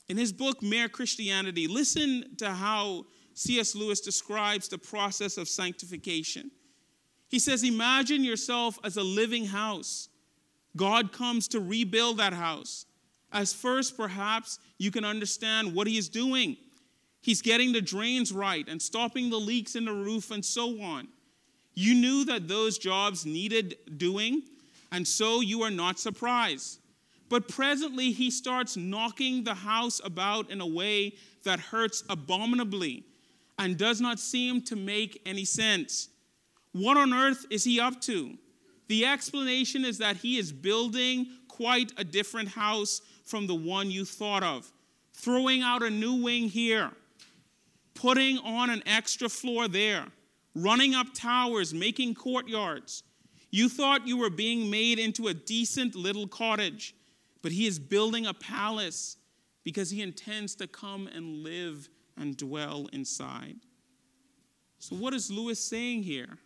In 0.08 0.16
his 0.16 0.32
book, 0.32 0.62
Mere 0.62 0.88
Christianity, 0.88 1.66
listen 1.66 2.36
to 2.36 2.50
how 2.50 3.06
C.S. 3.34 3.74
Lewis 3.74 4.00
describes 4.00 4.68
the 4.68 4.78
process 4.78 5.38
of 5.38 5.48
sanctification. 5.48 6.50
He 7.28 7.38
says, 7.38 7.62
Imagine 7.62 8.22
yourself 8.22 8.78
as 8.84 8.96
a 8.96 9.02
living 9.02 9.46
house. 9.46 10.08
God 10.76 11.12
comes 11.12 11.48
to 11.48 11.60
rebuild 11.60 12.18
that 12.18 12.32
house. 12.32 12.86
As 13.32 13.52
first, 13.52 13.96
perhaps, 13.96 14.58
you 14.78 14.90
can 14.90 15.04
understand 15.04 15.74
what 15.74 15.86
he 15.86 15.98
is 15.98 16.08
doing. 16.08 16.56
He's 17.20 17.42
getting 17.42 17.72
the 17.72 17.80
drains 17.80 18.32
right 18.32 18.68
and 18.68 18.80
stopping 18.80 19.30
the 19.30 19.38
leaks 19.38 19.74
in 19.74 19.86
the 19.86 19.92
roof 19.92 20.30
and 20.30 20.44
so 20.44 20.80
on. 20.82 21.08
You 21.74 21.94
knew 21.94 22.24
that 22.26 22.46
those 22.46 22.78
jobs 22.78 23.26
needed 23.26 23.76
doing, 23.96 24.42
and 24.92 25.08
so 25.08 25.40
you 25.40 25.62
are 25.62 25.70
not 25.70 25.98
surprised. 25.98 26.78
But 27.28 27.48
presently, 27.48 28.12
he 28.12 28.30
starts 28.30 28.76
knocking 28.76 29.44
the 29.44 29.54
house 29.54 30.00
about 30.04 30.50
in 30.50 30.60
a 30.60 30.66
way 30.66 31.14
that 31.44 31.58
hurts 31.58 32.04
abominably 32.08 33.04
and 33.58 33.76
does 33.76 34.00
not 34.00 34.18
seem 34.18 34.60
to 34.62 34.76
make 34.76 35.20
any 35.24 35.44
sense. 35.44 36.08
What 36.72 36.96
on 36.96 37.12
earth 37.12 37.46
is 37.50 37.64
he 37.64 37.80
up 37.80 38.00
to? 38.02 38.36
The 38.88 39.06
explanation 39.06 39.84
is 39.84 39.98
that 39.98 40.16
he 40.16 40.38
is 40.38 40.52
building 40.52 41.26
quite 41.48 41.92
a 41.96 42.04
different 42.04 42.48
house 42.48 43.00
from 43.24 43.46
the 43.46 43.54
one 43.54 43.90
you 43.90 44.04
thought 44.04 44.42
of, 44.42 44.70
throwing 45.14 45.62
out 45.62 45.82
a 45.82 45.90
new 45.90 46.22
wing 46.22 46.48
here, 46.48 46.90
putting 47.94 48.38
on 48.38 48.70
an 48.70 48.82
extra 48.86 49.28
floor 49.28 49.68
there, 49.68 50.04
running 50.54 50.94
up 50.94 51.06
towers, 51.14 51.72
making 51.72 52.14
courtyards. 52.14 53.04
You 53.50 53.68
thought 53.68 54.06
you 54.06 54.16
were 54.16 54.30
being 54.30 54.68
made 54.68 54.98
into 54.98 55.28
a 55.28 55.34
decent 55.34 55.94
little 55.94 56.26
cottage 56.26 56.94
but 57.44 57.52
he 57.52 57.66
is 57.66 57.78
building 57.78 58.24
a 58.24 58.32
palace 58.32 59.18
because 59.64 59.90
he 59.90 60.00
intends 60.00 60.54
to 60.54 60.66
come 60.66 61.06
and 61.08 61.42
live 61.42 61.90
and 62.16 62.38
dwell 62.38 62.88
inside. 62.94 63.56
So, 64.78 64.96
what 64.96 65.12
is 65.12 65.30
Lewis 65.30 65.62
saying 65.62 66.04
here? 66.04 66.38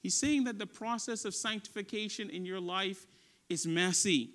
He's 0.00 0.16
saying 0.16 0.42
that 0.44 0.58
the 0.58 0.66
process 0.66 1.24
of 1.24 1.36
sanctification 1.36 2.30
in 2.30 2.44
your 2.44 2.58
life 2.58 3.06
is 3.48 3.64
messy, 3.64 4.30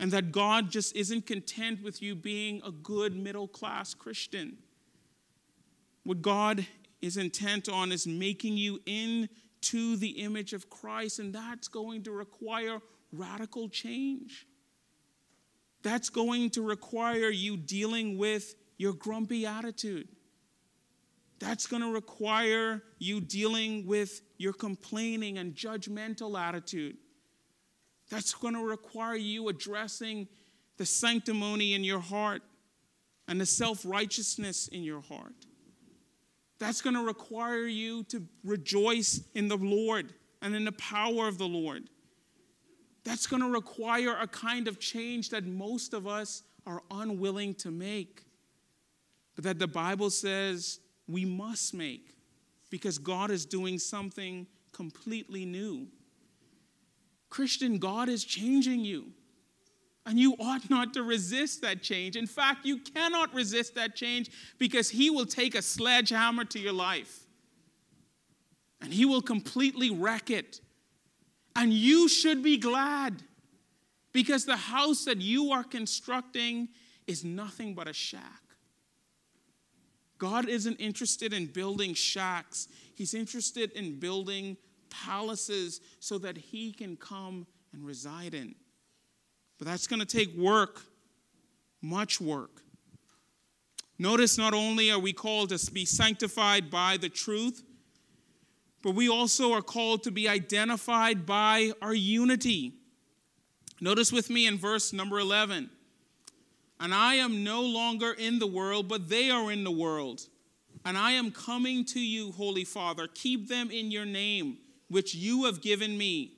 and 0.00 0.10
that 0.10 0.32
God 0.32 0.72
just 0.72 0.96
isn't 0.96 1.24
content 1.24 1.80
with 1.80 2.02
you 2.02 2.16
being 2.16 2.60
a 2.66 2.72
good 2.72 3.14
middle 3.14 3.46
class 3.46 3.94
Christian. 3.94 4.56
What 6.02 6.20
God 6.20 6.66
is 7.00 7.16
intent 7.16 7.68
on 7.68 7.92
is 7.92 8.08
making 8.08 8.56
you 8.56 8.80
into 8.86 9.94
the 9.94 10.20
image 10.24 10.52
of 10.52 10.68
Christ, 10.68 11.20
and 11.20 11.32
that's 11.32 11.68
going 11.68 12.02
to 12.02 12.10
require 12.10 12.80
radical 13.12 13.68
change. 13.68 14.48
That's 15.84 16.08
going 16.08 16.50
to 16.50 16.62
require 16.62 17.28
you 17.28 17.58
dealing 17.58 18.16
with 18.16 18.54
your 18.78 18.94
grumpy 18.94 19.44
attitude. 19.44 20.08
That's 21.38 21.66
going 21.66 21.82
to 21.82 21.92
require 21.92 22.82
you 22.98 23.20
dealing 23.20 23.86
with 23.86 24.22
your 24.38 24.54
complaining 24.54 25.36
and 25.36 25.54
judgmental 25.54 26.40
attitude. 26.40 26.96
That's 28.08 28.32
going 28.32 28.54
to 28.54 28.64
require 28.64 29.14
you 29.14 29.48
addressing 29.48 30.26
the 30.78 30.86
sanctimony 30.86 31.74
in 31.74 31.84
your 31.84 32.00
heart 32.00 32.40
and 33.28 33.38
the 33.38 33.46
self 33.46 33.84
righteousness 33.84 34.68
in 34.68 34.82
your 34.82 35.02
heart. 35.02 35.34
That's 36.58 36.80
going 36.80 36.96
to 36.96 37.04
require 37.04 37.66
you 37.66 38.04
to 38.04 38.22
rejoice 38.42 39.20
in 39.34 39.48
the 39.48 39.58
Lord 39.58 40.14
and 40.40 40.56
in 40.56 40.64
the 40.64 40.72
power 40.72 41.28
of 41.28 41.36
the 41.36 41.46
Lord. 41.48 41.90
That's 43.04 43.26
going 43.26 43.42
to 43.42 43.48
require 43.48 44.16
a 44.20 44.26
kind 44.26 44.66
of 44.66 44.80
change 44.80 45.30
that 45.30 45.44
most 45.46 45.92
of 45.92 46.06
us 46.06 46.42
are 46.66 46.82
unwilling 46.90 47.54
to 47.56 47.70
make, 47.70 48.24
but 49.34 49.44
that 49.44 49.58
the 49.58 49.66
Bible 49.66 50.10
says 50.10 50.80
we 51.06 51.24
must 51.24 51.74
make 51.74 52.14
because 52.70 52.98
God 52.98 53.30
is 53.30 53.44
doing 53.44 53.78
something 53.78 54.46
completely 54.72 55.44
new. 55.44 55.86
Christian, 57.28 57.78
God 57.78 58.08
is 58.08 58.24
changing 58.24 58.84
you. 58.84 59.06
And 60.06 60.18
you 60.18 60.36
ought 60.38 60.68
not 60.68 60.92
to 60.94 61.02
resist 61.02 61.62
that 61.62 61.82
change. 61.82 62.14
In 62.14 62.26
fact, 62.26 62.66
you 62.66 62.78
cannot 62.78 63.32
resist 63.32 63.74
that 63.74 63.96
change 63.96 64.30
because 64.58 64.90
He 64.90 65.08
will 65.08 65.24
take 65.24 65.54
a 65.54 65.62
sledgehammer 65.62 66.44
to 66.46 66.58
your 66.58 66.74
life 66.74 67.20
and 68.80 68.92
He 68.92 69.06
will 69.06 69.22
completely 69.22 69.90
wreck 69.90 70.30
it. 70.30 70.60
And 71.56 71.72
you 71.72 72.08
should 72.08 72.42
be 72.42 72.56
glad 72.56 73.22
because 74.12 74.44
the 74.44 74.56
house 74.56 75.04
that 75.04 75.20
you 75.20 75.52
are 75.52 75.64
constructing 75.64 76.68
is 77.06 77.24
nothing 77.24 77.74
but 77.74 77.88
a 77.88 77.92
shack. 77.92 78.40
God 80.18 80.48
isn't 80.48 80.76
interested 80.76 81.32
in 81.32 81.46
building 81.46 81.94
shacks, 81.94 82.68
He's 82.94 83.14
interested 83.14 83.72
in 83.72 83.98
building 83.98 84.56
palaces 84.88 85.80
so 85.98 86.18
that 86.18 86.36
He 86.36 86.72
can 86.72 86.96
come 86.96 87.46
and 87.72 87.84
reside 87.84 88.34
in. 88.34 88.54
But 89.58 89.66
that's 89.66 89.86
going 89.86 90.00
to 90.00 90.06
take 90.06 90.34
work, 90.36 90.80
much 91.82 92.20
work. 92.20 92.62
Notice 93.98 94.38
not 94.38 94.54
only 94.54 94.90
are 94.90 94.98
we 94.98 95.12
called 95.12 95.50
to 95.50 95.72
be 95.72 95.84
sanctified 95.84 96.70
by 96.70 96.96
the 96.96 97.08
truth, 97.08 97.62
but 98.84 98.94
we 98.94 99.08
also 99.08 99.52
are 99.52 99.62
called 99.62 100.02
to 100.02 100.10
be 100.10 100.28
identified 100.28 101.24
by 101.24 101.72
our 101.80 101.94
unity. 101.94 102.74
Notice 103.80 104.12
with 104.12 104.28
me 104.28 104.46
in 104.46 104.58
verse 104.58 104.92
number 104.92 105.18
11. 105.18 105.70
And 106.78 106.92
I 106.92 107.14
am 107.14 107.42
no 107.42 107.62
longer 107.62 108.12
in 108.12 108.38
the 108.38 108.46
world, 108.46 108.86
but 108.86 109.08
they 109.08 109.30
are 109.30 109.50
in 109.50 109.64
the 109.64 109.70
world. 109.70 110.28
And 110.84 110.98
I 110.98 111.12
am 111.12 111.30
coming 111.30 111.86
to 111.86 111.98
you, 111.98 112.32
Holy 112.32 112.64
Father. 112.64 113.08
Keep 113.08 113.48
them 113.48 113.70
in 113.70 113.90
your 113.90 114.04
name, 114.04 114.58
which 114.88 115.14
you 115.14 115.44
have 115.44 115.62
given 115.62 115.96
me, 115.96 116.34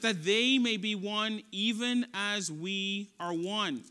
that 0.00 0.24
they 0.24 0.56
may 0.56 0.78
be 0.78 0.94
one, 0.94 1.42
even 1.52 2.06
as 2.14 2.50
we 2.50 3.10
are 3.20 3.34
one. 3.34 3.82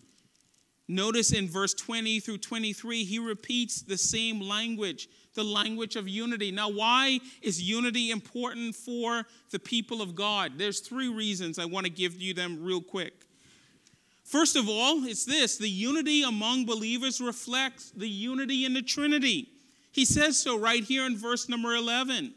Notice 0.87 1.31
in 1.31 1.47
verse 1.47 1.75
20 1.75 2.19
through 2.21 2.39
23, 2.39 3.03
he 3.03 3.19
repeats 3.19 3.83
the 3.83 3.99
same 3.99 4.41
language, 4.41 5.07
the 5.39 5.43
language 5.45 5.95
of 5.95 6.07
unity. 6.07 6.51
Now, 6.51 6.69
why 6.69 7.21
is 7.41 7.61
unity 7.61 8.11
important 8.11 8.75
for 8.75 9.25
the 9.51 9.59
people 9.59 10.01
of 10.01 10.13
God? 10.13 10.53
There's 10.57 10.81
three 10.81 11.07
reasons 11.07 11.57
I 11.57 11.63
want 11.63 11.85
to 11.85 11.91
give 11.91 12.21
you 12.21 12.33
them 12.33 12.61
real 12.61 12.81
quick. 12.81 13.13
First 14.25 14.57
of 14.57 14.67
all, 14.67 15.05
it's 15.05 15.23
this 15.23 15.57
the 15.57 15.69
unity 15.69 16.23
among 16.23 16.65
believers 16.65 17.21
reflects 17.21 17.91
the 17.91 18.09
unity 18.09 18.65
in 18.65 18.73
the 18.73 18.81
Trinity. 18.81 19.47
He 19.93 20.03
says 20.03 20.37
so 20.37 20.59
right 20.59 20.83
here 20.83 21.05
in 21.05 21.17
verse 21.17 21.47
number 21.47 21.73
11. 21.73 22.33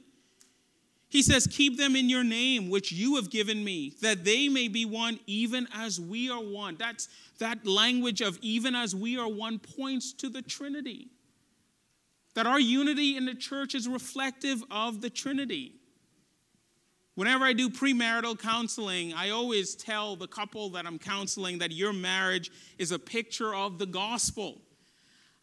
He 1.09 1.21
says, 1.21 1.49
Keep 1.49 1.77
them 1.77 1.97
in 1.97 2.09
your 2.09 2.25
name, 2.25 2.71
which 2.71 2.93
you 2.93 3.17
have 3.17 3.31
given 3.31 3.62
me, 3.65 3.95
that 4.01 4.25
they 4.25 4.49
may 4.49 4.69
be 4.69 4.87
one, 4.87 5.19
even 5.27 5.67
as 5.75 6.01
we 6.01 6.31
are 6.31 6.41
one. 6.41 6.77
That's 6.79 7.09
that 7.38 7.67
language 7.67 8.21
of 8.21 8.38
even 8.41 8.77
as 8.77 8.95
we 8.95 9.19
are 9.19 9.29
one 9.29 9.59
points 9.59 10.12
to 10.15 10.29
the 10.29 10.41
Trinity. 10.41 11.09
That 12.35 12.47
our 12.47 12.61
unity 12.61 13.16
in 13.16 13.27
the 13.27 13.35
church 13.35 13.75
is 13.75 13.88
reflective 13.88 14.62
of 14.71 15.01
the 15.01 15.11
Trinity. 15.11 15.75
Whenever 17.14 17.45
I 17.45 17.53
do 17.53 17.68
premarital 17.68 18.38
counseling, 18.38 19.12
I 19.12 19.31
always 19.31 19.75
tell 19.75 20.16
the 20.16 20.27
couple 20.27 20.71
that 20.71 20.87
I'm 20.87 20.99
counseling 20.99 21.59
that 21.59 21.71
your 21.71 21.92
marriage 21.92 22.51
is 22.79 22.90
a 22.90 22.99
picture 22.99 23.55
of 23.55 23.79
the 23.79 23.85
gospel. 23.85 24.62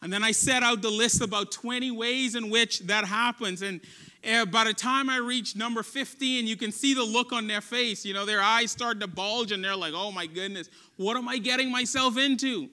And 0.02 0.12
then 0.12 0.24
I 0.24 0.32
set 0.32 0.62
out 0.62 0.82
the 0.82 0.90
list 0.90 1.20
about 1.20 1.52
20 1.52 1.90
ways 1.90 2.34
in 2.34 2.50
which 2.50 2.80
that 2.80 3.04
happens. 3.04 3.62
And 3.62 3.80
uh, 4.28 4.46
by 4.46 4.64
the 4.64 4.74
time 4.74 5.10
I 5.10 5.18
reach 5.18 5.54
number 5.54 5.82
15, 5.82 6.46
you 6.46 6.56
can 6.56 6.72
see 6.72 6.94
the 6.94 7.04
look 7.04 7.32
on 7.32 7.46
their 7.46 7.60
face. 7.60 8.04
You 8.04 8.14
know, 8.14 8.24
their 8.24 8.40
eyes 8.40 8.72
start 8.72 8.98
to 9.00 9.06
bulge 9.06 9.52
and 9.52 9.62
they're 9.62 9.76
like, 9.76 9.92
oh 9.94 10.10
my 10.10 10.26
goodness, 10.26 10.68
what 10.96 11.16
am 11.16 11.28
I 11.28 11.38
getting 11.38 11.70
myself 11.70 12.16
into? 12.16 12.68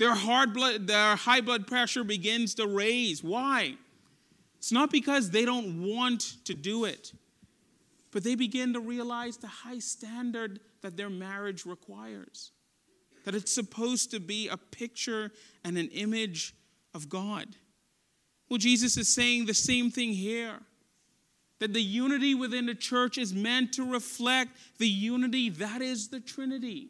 Their, 0.00 0.16
blood, 0.46 0.86
their 0.86 1.14
high 1.14 1.42
blood 1.42 1.66
pressure 1.66 2.04
begins 2.04 2.54
to 2.54 2.66
raise. 2.66 3.22
Why? 3.22 3.74
It's 4.56 4.72
not 4.72 4.90
because 4.90 5.30
they 5.30 5.44
don't 5.44 5.86
want 5.86 6.36
to 6.46 6.54
do 6.54 6.86
it. 6.86 7.12
But 8.10 8.24
they 8.24 8.34
begin 8.34 8.72
to 8.72 8.80
realize 8.80 9.36
the 9.36 9.46
high 9.46 9.78
standard 9.78 10.60
that 10.80 10.96
their 10.96 11.10
marriage 11.10 11.66
requires. 11.66 12.52
That 13.26 13.34
it's 13.34 13.52
supposed 13.52 14.10
to 14.12 14.20
be 14.20 14.48
a 14.48 14.56
picture 14.56 15.32
and 15.64 15.76
an 15.76 15.88
image 15.88 16.54
of 16.94 17.10
God. 17.10 17.48
Well, 18.48 18.56
Jesus 18.56 18.96
is 18.96 19.06
saying 19.06 19.44
the 19.44 19.52
same 19.52 19.90
thing 19.90 20.14
here. 20.14 20.60
That 21.58 21.74
the 21.74 21.82
unity 21.82 22.34
within 22.34 22.64
the 22.64 22.74
church 22.74 23.18
is 23.18 23.34
meant 23.34 23.74
to 23.74 23.84
reflect 23.84 24.52
the 24.78 24.88
unity 24.88 25.50
that 25.50 25.82
is 25.82 26.08
the 26.08 26.20
Trinity. 26.20 26.88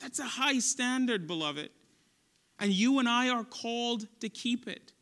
That's 0.00 0.18
a 0.18 0.24
high 0.24 0.58
standard, 0.58 1.28
beloved. 1.28 1.70
And 2.58 2.72
you 2.72 2.98
and 2.98 3.08
I 3.08 3.28
are 3.28 3.44
called 3.44 4.06
to 4.20 4.28
keep 4.28 4.66
it. 4.66 4.92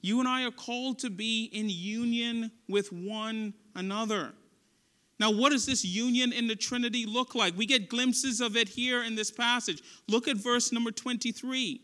You 0.00 0.20
and 0.20 0.28
I 0.28 0.44
are 0.44 0.50
called 0.50 0.98
to 1.00 1.10
be 1.10 1.44
in 1.52 1.68
union 1.68 2.50
with 2.68 2.92
one 2.92 3.54
another. 3.74 4.32
Now, 5.20 5.32
what 5.32 5.50
does 5.50 5.66
this 5.66 5.84
union 5.84 6.32
in 6.32 6.46
the 6.46 6.54
Trinity 6.54 7.04
look 7.04 7.34
like? 7.34 7.56
We 7.56 7.66
get 7.66 7.88
glimpses 7.88 8.40
of 8.40 8.56
it 8.56 8.68
here 8.68 9.02
in 9.02 9.16
this 9.16 9.30
passage. 9.30 9.82
Look 10.06 10.28
at 10.28 10.36
verse 10.36 10.70
number 10.70 10.92
23. 10.92 11.80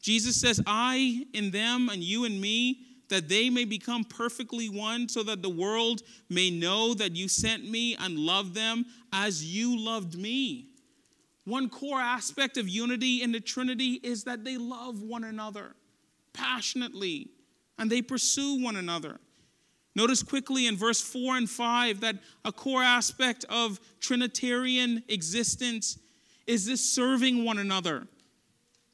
Jesus 0.00 0.40
says, 0.40 0.60
I 0.66 1.26
in 1.34 1.50
them 1.50 1.90
and 1.90 2.02
you 2.02 2.24
in 2.24 2.40
me, 2.40 2.80
that 3.10 3.28
they 3.28 3.50
may 3.50 3.66
become 3.66 4.04
perfectly 4.04 4.70
one, 4.70 5.06
so 5.06 5.22
that 5.22 5.42
the 5.42 5.50
world 5.50 6.00
may 6.30 6.50
know 6.50 6.94
that 6.94 7.14
you 7.14 7.28
sent 7.28 7.68
me 7.68 7.94
and 8.00 8.18
loved 8.18 8.54
them 8.54 8.86
as 9.12 9.44
you 9.44 9.78
loved 9.78 10.18
me. 10.18 10.71
One 11.44 11.68
core 11.68 12.00
aspect 12.00 12.56
of 12.56 12.68
unity 12.68 13.22
in 13.22 13.32
the 13.32 13.40
Trinity 13.40 14.00
is 14.02 14.24
that 14.24 14.44
they 14.44 14.56
love 14.56 15.02
one 15.02 15.24
another 15.24 15.74
passionately 16.32 17.28
and 17.78 17.90
they 17.90 18.02
pursue 18.02 18.62
one 18.62 18.76
another. 18.76 19.18
Notice 19.94 20.22
quickly 20.22 20.66
in 20.66 20.76
verse 20.76 21.00
4 21.00 21.36
and 21.36 21.50
5 21.50 22.00
that 22.00 22.16
a 22.44 22.52
core 22.52 22.82
aspect 22.82 23.44
of 23.50 23.78
Trinitarian 24.00 25.02
existence 25.08 25.98
is 26.46 26.64
this 26.66 26.80
serving 26.80 27.44
one 27.44 27.58
another. 27.58 28.06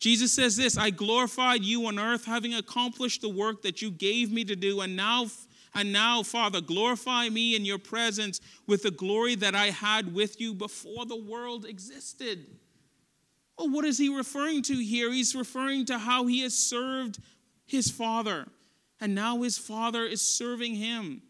Jesus 0.00 0.32
says 0.32 0.56
this 0.56 0.76
I 0.76 0.90
glorified 0.90 1.64
you 1.64 1.86
on 1.86 1.98
earth, 1.98 2.24
having 2.24 2.54
accomplished 2.54 3.20
the 3.20 3.28
work 3.28 3.62
that 3.62 3.82
you 3.82 3.90
gave 3.90 4.32
me 4.32 4.44
to 4.44 4.56
do, 4.56 4.80
and 4.80 4.96
now, 4.96 5.26
and 5.74 5.92
now, 5.92 6.22
Father, 6.22 6.60
glorify 6.60 7.28
me 7.28 7.54
in 7.54 7.64
your 7.64 7.78
presence 7.78 8.40
with 8.66 8.82
the 8.82 8.90
glory 8.90 9.34
that 9.36 9.54
I 9.54 9.66
had 9.66 10.14
with 10.14 10.40
you 10.40 10.54
before 10.54 11.06
the 11.06 11.16
world 11.16 11.64
existed. 11.64 12.46
Well, 13.58 13.70
what 13.70 13.84
is 13.84 13.98
he 13.98 14.08
referring 14.08 14.62
to 14.62 14.74
here? 14.74 15.12
He's 15.12 15.34
referring 15.34 15.86
to 15.86 15.98
how 15.98 16.26
he 16.26 16.42
has 16.42 16.54
served 16.54 17.18
his 17.66 17.90
Father 17.90 18.46
and 19.00 19.14
now 19.14 19.42
his 19.42 19.58
father 19.58 20.04
is 20.04 20.20
serving 20.20 20.74
him. 20.74 21.22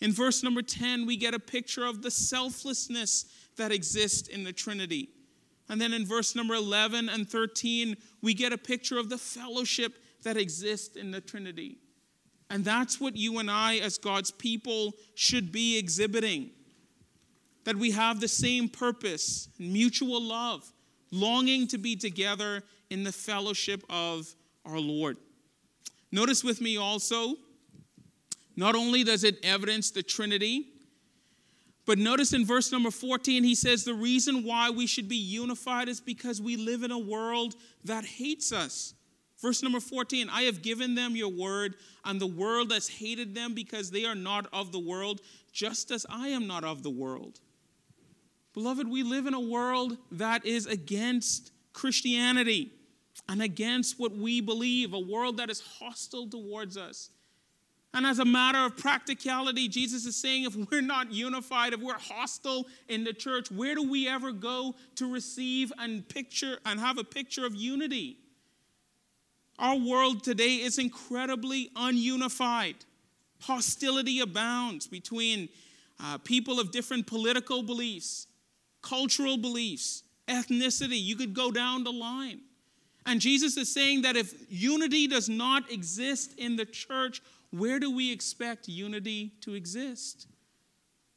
In 0.00 0.12
verse 0.12 0.42
number 0.42 0.62
10, 0.62 1.06
we 1.06 1.16
get 1.16 1.34
a 1.34 1.38
picture 1.38 1.84
of 1.84 2.02
the 2.02 2.10
selflessness 2.10 3.26
that 3.56 3.72
exists 3.72 4.28
in 4.28 4.44
the 4.44 4.52
Trinity. 4.52 5.10
And 5.68 5.80
then 5.80 5.92
in 5.92 6.06
verse 6.06 6.34
number 6.34 6.54
11 6.54 7.08
and 7.08 7.28
13, 7.28 7.96
we 8.22 8.34
get 8.34 8.52
a 8.52 8.58
picture 8.58 8.98
of 8.98 9.10
the 9.10 9.18
fellowship 9.18 9.94
that 10.22 10.36
exists 10.36 10.96
in 10.96 11.10
the 11.10 11.20
Trinity. 11.20 11.78
And 12.50 12.64
that's 12.64 13.00
what 13.00 13.16
you 13.16 13.38
and 13.38 13.50
I, 13.50 13.76
as 13.76 13.98
God's 13.98 14.30
people, 14.30 14.94
should 15.14 15.52
be 15.52 15.78
exhibiting. 15.78 16.50
That 17.64 17.76
we 17.76 17.90
have 17.90 18.20
the 18.20 18.28
same 18.28 18.68
purpose, 18.68 19.48
mutual 19.58 20.22
love, 20.22 20.72
longing 21.10 21.66
to 21.68 21.78
be 21.78 21.96
together 21.96 22.62
in 22.90 23.04
the 23.04 23.12
fellowship 23.12 23.82
of 23.90 24.34
our 24.64 24.78
Lord. 24.78 25.18
Notice 26.10 26.42
with 26.42 26.60
me 26.60 26.78
also, 26.78 27.34
not 28.56 28.74
only 28.74 29.04
does 29.04 29.24
it 29.24 29.38
evidence 29.44 29.90
the 29.90 30.02
Trinity, 30.02 30.68
but 31.84 31.98
notice 31.98 32.32
in 32.32 32.44
verse 32.44 32.72
number 32.72 32.90
14, 32.90 33.44
he 33.44 33.54
says 33.54 33.84
the 33.84 33.94
reason 33.94 34.44
why 34.44 34.68
we 34.68 34.86
should 34.86 35.08
be 35.08 35.16
unified 35.16 35.88
is 35.88 36.00
because 36.00 36.40
we 36.40 36.56
live 36.56 36.82
in 36.82 36.90
a 36.90 36.98
world 36.98 37.54
that 37.84 38.04
hates 38.04 38.52
us. 38.52 38.94
Verse 39.40 39.62
number 39.62 39.80
14 39.80 40.28
I 40.30 40.42
have 40.42 40.62
given 40.62 40.94
them 40.94 41.16
your 41.16 41.30
word, 41.30 41.76
and 42.04 42.20
the 42.20 42.26
world 42.26 42.72
has 42.72 42.88
hated 42.88 43.34
them 43.34 43.54
because 43.54 43.90
they 43.90 44.04
are 44.04 44.14
not 44.14 44.46
of 44.52 44.72
the 44.72 44.78
world, 44.78 45.20
just 45.52 45.90
as 45.90 46.04
I 46.10 46.28
am 46.28 46.46
not 46.46 46.64
of 46.64 46.82
the 46.82 46.90
world. 46.90 47.40
Beloved, 48.54 48.88
we 48.88 49.02
live 49.02 49.26
in 49.26 49.34
a 49.34 49.40
world 49.40 49.96
that 50.10 50.44
is 50.44 50.66
against 50.66 51.52
Christianity 51.72 52.72
and 53.28 53.42
against 53.42 54.00
what 54.00 54.16
we 54.16 54.40
believe, 54.40 54.92
a 54.94 54.98
world 54.98 55.36
that 55.36 55.50
is 55.50 55.60
hostile 55.60 56.28
towards 56.28 56.76
us. 56.76 57.10
And 57.94 58.06
as 58.06 58.18
a 58.18 58.24
matter 58.24 58.58
of 58.58 58.76
practicality, 58.76 59.68
Jesus 59.68 60.04
is 60.04 60.16
saying 60.16 60.44
if 60.44 60.56
we're 60.56 60.82
not 60.82 61.12
unified, 61.12 61.72
if 61.72 61.80
we're 61.80 61.98
hostile 61.98 62.66
in 62.88 63.04
the 63.04 63.12
church, 63.12 63.50
where 63.50 63.74
do 63.74 63.88
we 63.88 64.08
ever 64.08 64.32
go 64.32 64.74
to 64.96 65.10
receive 65.10 65.72
and 65.78 66.06
picture 66.08 66.58
and 66.66 66.78
have 66.80 66.98
a 66.98 67.04
picture 67.04 67.46
of 67.46 67.54
unity? 67.54 68.18
Our 69.58 69.76
world 69.76 70.22
today 70.22 70.56
is 70.56 70.78
incredibly 70.78 71.70
ununified. 71.74 72.76
Hostility 73.40 74.20
abounds 74.20 74.86
between 74.86 75.48
uh, 76.00 76.18
people 76.18 76.60
of 76.60 76.70
different 76.70 77.06
political 77.06 77.62
beliefs, 77.62 78.26
cultural 78.82 79.36
beliefs, 79.36 80.04
ethnicity. 80.28 81.02
You 81.02 81.16
could 81.16 81.34
go 81.34 81.50
down 81.50 81.84
the 81.84 81.92
line. 81.92 82.40
And 83.04 83.20
Jesus 83.20 83.56
is 83.56 83.72
saying 83.72 84.02
that 84.02 84.16
if 84.16 84.34
unity 84.48 85.06
does 85.06 85.28
not 85.28 85.70
exist 85.72 86.34
in 86.38 86.56
the 86.56 86.66
church, 86.66 87.22
where 87.50 87.80
do 87.80 87.90
we 87.90 88.12
expect 88.12 88.68
unity 88.68 89.32
to 89.40 89.54
exist? 89.54 90.28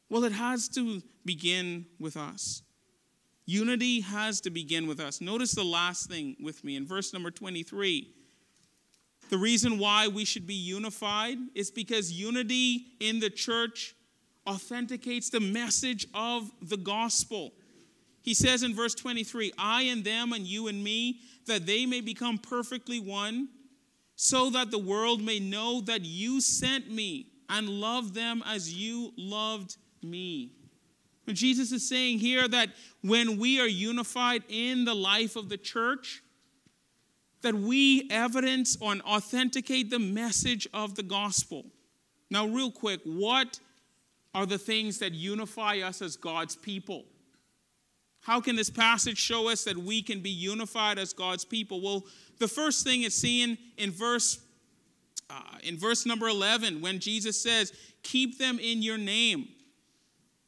Well, 0.08 0.24
it 0.24 0.32
has 0.32 0.68
to 0.70 1.02
begin 1.24 1.86
with 2.00 2.16
us. 2.16 2.62
Unity 3.44 4.00
has 4.00 4.40
to 4.42 4.50
begin 4.50 4.86
with 4.86 5.00
us. 5.00 5.20
Notice 5.20 5.52
the 5.52 5.64
last 5.64 6.08
thing 6.08 6.36
with 6.40 6.64
me 6.64 6.76
in 6.76 6.86
verse 6.86 7.12
number 7.12 7.30
23. 7.30 8.08
The 9.32 9.38
reason 9.38 9.78
why 9.78 10.08
we 10.08 10.26
should 10.26 10.46
be 10.46 10.52
unified 10.52 11.38
is 11.54 11.70
because 11.70 12.12
unity 12.12 12.88
in 13.00 13.18
the 13.18 13.30
church 13.30 13.94
authenticates 14.46 15.30
the 15.30 15.40
message 15.40 16.06
of 16.12 16.50
the 16.60 16.76
gospel. 16.76 17.54
He 18.20 18.34
says 18.34 18.62
in 18.62 18.74
verse 18.74 18.94
23 18.94 19.54
I 19.56 19.84
and 19.84 20.04
them 20.04 20.34
and 20.34 20.46
you 20.46 20.68
and 20.68 20.84
me, 20.84 21.20
that 21.46 21.64
they 21.64 21.86
may 21.86 22.02
become 22.02 22.36
perfectly 22.36 23.00
one, 23.00 23.48
so 24.16 24.50
that 24.50 24.70
the 24.70 24.76
world 24.76 25.22
may 25.22 25.40
know 25.40 25.80
that 25.80 26.04
you 26.04 26.42
sent 26.42 26.90
me 26.90 27.28
and 27.48 27.70
love 27.70 28.12
them 28.12 28.42
as 28.44 28.74
you 28.74 29.14
loved 29.16 29.78
me. 30.02 30.52
Jesus 31.26 31.72
is 31.72 31.88
saying 31.88 32.18
here 32.18 32.46
that 32.48 32.68
when 33.00 33.38
we 33.38 33.58
are 33.60 33.66
unified 33.66 34.42
in 34.50 34.84
the 34.84 34.94
life 34.94 35.36
of 35.36 35.48
the 35.48 35.56
church, 35.56 36.22
that 37.42 37.54
we 37.54 38.08
evidence 38.10 38.76
or 38.80 38.94
authenticate 39.00 39.90
the 39.90 39.98
message 39.98 40.66
of 40.72 40.94
the 40.94 41.02
gospel. 41.02 41.66
Now, 42.30 42.46
real 42.46 42.70
quick, 42.70 43.00
what 43.04 43.58
are 44.34 44.46
the 44.46 44.58
things 44.58 44.98
that 45.00 45.12
unify 45.12 45.78
us 45.78 46.00
as 46.00 46.16
God's 46.16 46.56
people? 46.56 47.04
How 48.22 48.40
can 48.40 48.56
this 48.56 48.70
passage 48.70 49.18
show 49.18 49.48
us 49.48 49.64
that 49.64 49.76
we 49.76 50.00
can 50.00 50.20
be 50.20 50.30
unified 50.30 50.98
as 50.98 51.12
God's 51.12 51.44
people? 51.44 51.80
Well, 51.80 52.04
the 52.38 52.48
first 52.48 52.84
thing 52.84 53.02
is 53.02 53.14
seen 53.14 53.58
in 53.76 53.90
verse 53.90 54.40
uh, 55.28 55.58
in 55.62 55.78
verse 55.78 56.04
number 56.04 56.28
11 56.28 56.82
when 56.82 56.98
Jesus 56.98 57.40
says, 57.40 57.72
"Keep 58.02 58.38
them 58.38 58.58
in 58.58 58.82
your 58.82 58.98
name." 58.98 59.48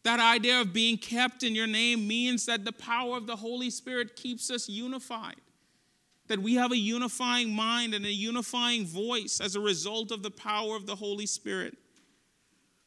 That 0.02 0.20
idea 0.20 0.61
of 0.61 0.74
being 0.74 0.98
kept 0.98 1.42
in 1.42 1.54
your 1.54 1.66
name 1.66 2.07
means 2.07 2.44
that 2.46 2.66
the 2.66 2.72
power 2.72 3.16
of 3.16 3.26
the 3.26 3.37
Holy 3.37 3.70
Spirit 3.70 4.14
keeps 4.14 4.50
us 4.50 4.68
unified 4.68 5.40
that 6.29 6.39
we 6.39 6.55
have 6.55 6.73
a 6.73 6.77
unifying 6.77 7.55
mind 7.55 7.95
and 7.95 8.07
a 8.07 8.13
unifying 8.13 8.87
voice 8.87 9.41
as 9.41 9.57
a 9.57 9.61
result 9.61 10.11
of 10.11 10.23
the 10.23 10.31
power 10.31 10.77
of 10.77 10.87
the 10.87 10.97
Holy 10.97 11.27
Spirit. 11.27 11.77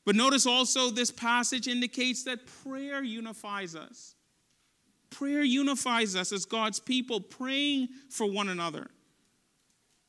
But 0.06 0.16
notice 0.16 0.46
also, 0.46 0.90
this 0.90 1.12
passage 1.12 1.68
indicates 1.68 2.24
that 2.24 2.40
prayer 2.64 3.04
unifies 3.04 3.76
us. 3.76 4.16
Prayer 5.10 5.44
unifies 5.44 6.16
us 6.16 6.32
as 6.32 6.46
God's 6.46 6.80
people, 6.80 7.20
praying 7.20 7.90
for 8.10 8.30
one 8.30 8.50
another. 8.50 8.90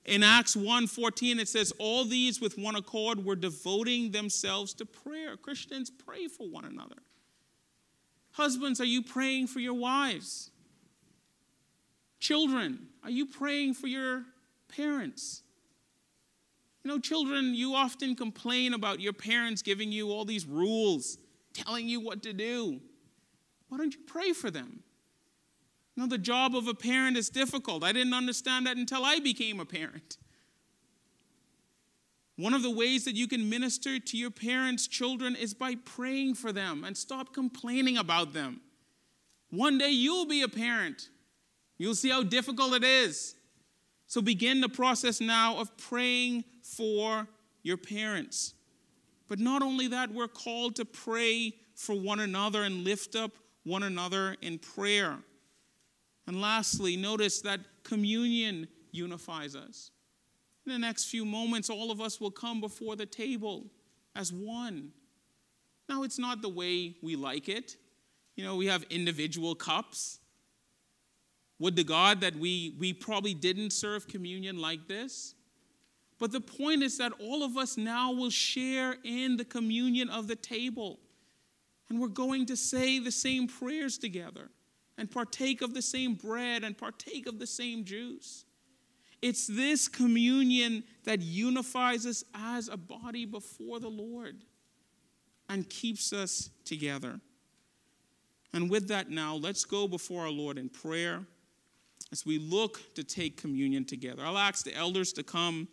In 0.04 0.22
Acts 0.22 0.56
1:14 0.56 1.38
it 1.38 1.48
says 1.48 1.72
all 1.78 2.04
these 2.04 2.40
with 2.40 2.56
one 2.56 2.76
accord 2.76 3.24
were 3.24 3.36
devoting 3.36 4.10
themselves 4.10 4.72
to 4.74 4.86
prayer. 4.86 5.36
Christians 5.36 5.90
pray 5.90 6.28
for 6.28 6.48
one 6.48 6.64
another. 6.64 7.02
Husbands, 8.32 8.80
are 8.80 8.86
you 8.86 9.02
praying 9.02 9.48
for 9.48 9.60
your 9.60 9.74
wives? 9.74 10.50
Children, 12.20 12.88
are 13.04 13.10
you 13.10 13.26
praying 13.26 13.74
for 13.74 13.86
your 13.86 14.24
parents? 14.68 15.42
You 16.82 16.90
know, 16.90 16.98
children, 16.98 17.54
you 17.54 17.74
often 17.74 18.16
complain 18.16 18.74
about 18.74 19.00
your 19.00 19.12
parents 19.12 19.62
giving 19.62 19.92
you 19.92 20.10
all 20.10 20.24
these 20.24 20.46
rules, 20.46 21.18
telling 21.52 21.88
you 21.88 22.00
what 22.00 22.22
to 22.22 22.32
do. 22.32 22.80
Why 23.68 23.78
don't 23.78 23.94
you 23.94 24.00
pray 24.06 24.32
for 24.32 24.50
them? 24.50 24.82
You 25.94 26.02
know, 26.02 26.08
the 26.08 26.18
job 26.18 26.54
of 26.54 26.68
a 26.68 26.74
parent 26.74 27.16
is 27.16 27.28
difficult. 27.28 27.84
I 27.84 27.92
didn't 27.92 28.14
understand 28.14 28.66
that 28.66 28.76
until 28.76 29.04
I 29.04 29.18
became 29.18 29.60
a 29.60 29.64
parent. 29.64 30.16
One 32.36 32.54
of 32.54 32.62
the 32.62 32.70
ways 32.70 33.04
that 33.04 33.16
you 33.16 33.26
can 33.26 33.50
minister 33.50 33.98
to 33.98 34.16
your 34.16 34.30
parents' 34.30 34.86
children 34.86 35.34
is 35.34 35.54
by 35.54 35.74
praying 35.74 36.34
for 36.34 36.52
them 36.52 36.84
and 36.84 36.96
stop 36.96 37.34
complaining 37.34 37.98
about 37.98 38.32
them. 38.32 38.60
One 39.50 39.76
day 39.76 39.90
you'll 39.90 40.26
be 40.26 40.42
a 40.42 40.48
parent 40.48 41.08
You'll 41.78 41.94
see 41.94 42.10
how 42.10 42.22
difficult 42.22 42.74
it 42.74 42.84
is. 42.84 43.34
So 44.06 44.20
begin 44.20 44.60
the 44.60 44.68
process 44.68 45.20
now 45.20 45.58
of 45.58 45.76
praying 45.76 46.44
for 46.62 47.28
your 47.62 47.76
parents. 47.76 48.54
But 49.28 49.38
not 49.38 49.62
only 49.62 49.88
that, 49.88 50.12
we're 50.12 50.28
called 50.28 50.76
to 50.76 50.84
pray 50.84 51.54
for 51.74 51.94
one 51.94 52.20
another 52.20 52.64
and 52.64 52.84
lift 52.84 53.14
up 53.14 53.32
one 53.64 53.82
another 53.82 54.36
in 54.40 54.58
prayer. 54.58 55.18
And 56.26 56.40
lastly, 56.40 56.96
notice 56.96 57.40
that 57.42 57.60
communion 57.84 58.68
unifies 58.90 59.54
us. 59.54 59.90
In 60.66 60.72
the 60.72 60.78
next 60.78 61.04
few 61.04 61.24
moments, 61.24 61.70
all 61.70 61.90
of 61.90 62.00
us 62.00 62.20
will 62.20 62.30
come 62.30 62.60
before 62.60 62.96
the 62.96 63.06
table 63.06 63.66
as 64.16 64.32
one. 64.32 64.90
Now, 65.88 66.02
it's 66.02 66.18
not 66.18 66.42
the 66.42 66.48
way 66.48 66.96
we 67.02 67.16
like 67.16 67.48
it. 67.48 67.76
You 68.36 68.44
know, 68.44 68.56
we 68.56 68.66
have 68.66 68.84
individual 68.90 69.54
cups. 69.54 70.18
Would 71.58 71.76
to 71.76 71.84
God 71.84 72.20
that 72.20 72.36
we, 72.36 72.74
we 72.78 72.92
probably 72.92 73.34
didn't 73.34 73.72
serve 73.72 74.06
communion 74.06 74.58
like 74.58 74.86
this. 74.86 75.34
But 76.18 76.32
the 76.32 76.40
point 76.40 76.82
is 76.82 76.98
that 76.98 77.12
all 77.20 77.42
of 77.42 77.56
us 77.56 77.76
now 77.76 78.12
will 78.12 78.30
share 78.30 78.96
in 79.04 79.36
the 79.36 79.44
communion 79.44 80.08
of 80.08 80.28
the 80.28 80.36
table. 80.36 81.00
And 81.88 82.00
we're 82.00 82.08
going 82.08 82.46
to 82.46 82.56
say 82.56 82.98
the 82.98 83.12
same 83.12 83.46
prayers 83.48 83.98
together 83.98 84.50
and 84.96 85.10
partake 85.10 85.62
of 85.62 85.74
the 85.74 85.82
same 85.82 86.14
bread 86.14 86.64
and 86.64 86.76
partake 86.76 87.26
of 87.26 87.38
the 87.38 87.46
same 87.46 87.84
juice. 87.84 88.44
It's 89.22 89.46
this 89.46 89.88
communion 89.88 90.84
that 91.04 91.20
unifies 91.20 92.06
us 92.06 92.24
as 92.34 92.68
a 92.68 92.76
body 92.76 93.24
before 93.24 93.80
the 93.80 93.88
Lord 93.88 94.36
and 95.48 95.68
keeps 95.68 96.12
us 96.12 96.50
together. 96.64 97.20
And 98.52 98.70
with 98.70 98.88
that, 98.88 99.10
now, 99.10 99.34
let's 99.34 99.64
go 99.64 99.88
before 99.88 100.22
our 100.22 100.30
Lord 100.30 100.58
in 100.58 100.68
prayer 100.68 101.26
as 102.12 102.24
we 102.24 102.38
look 102.38 102.94
to 102.94 103.04
take 103.04 103.36
communion 103.36 103.84
together. 103.84 104.24
I'll 104.24 104.38
ask 104.38 104.64
the 104.64 104.74
elders 104.74 105.12
to 105.14 105.22
come 105.22 105.68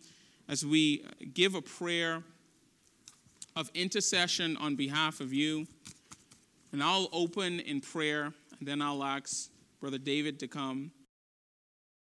as 0.48 0.64
we 0.64 1.04
give 1.34 1.54
a 1.54 1.62
prayer 1.62 2.22
of 3.56 3.70
intercession 3.74 4.56
on 4.58 4.76
behalf 4.76 5.20
of 5.20 5.32
you. 5.32 5.66
And 6.72 6.82
I'll 6.82 7.08
open 7.12 7.60
in 7.60 7.80
prayer, 7.80 8.24
and 8.58 8.68
then 8.68 8.82
I'll 8.82 9.02
ask 9.02 9.50
Brother 9.80 9.98
David 9.98 10.38
to 10.40 10.48
come. 10.48 10.90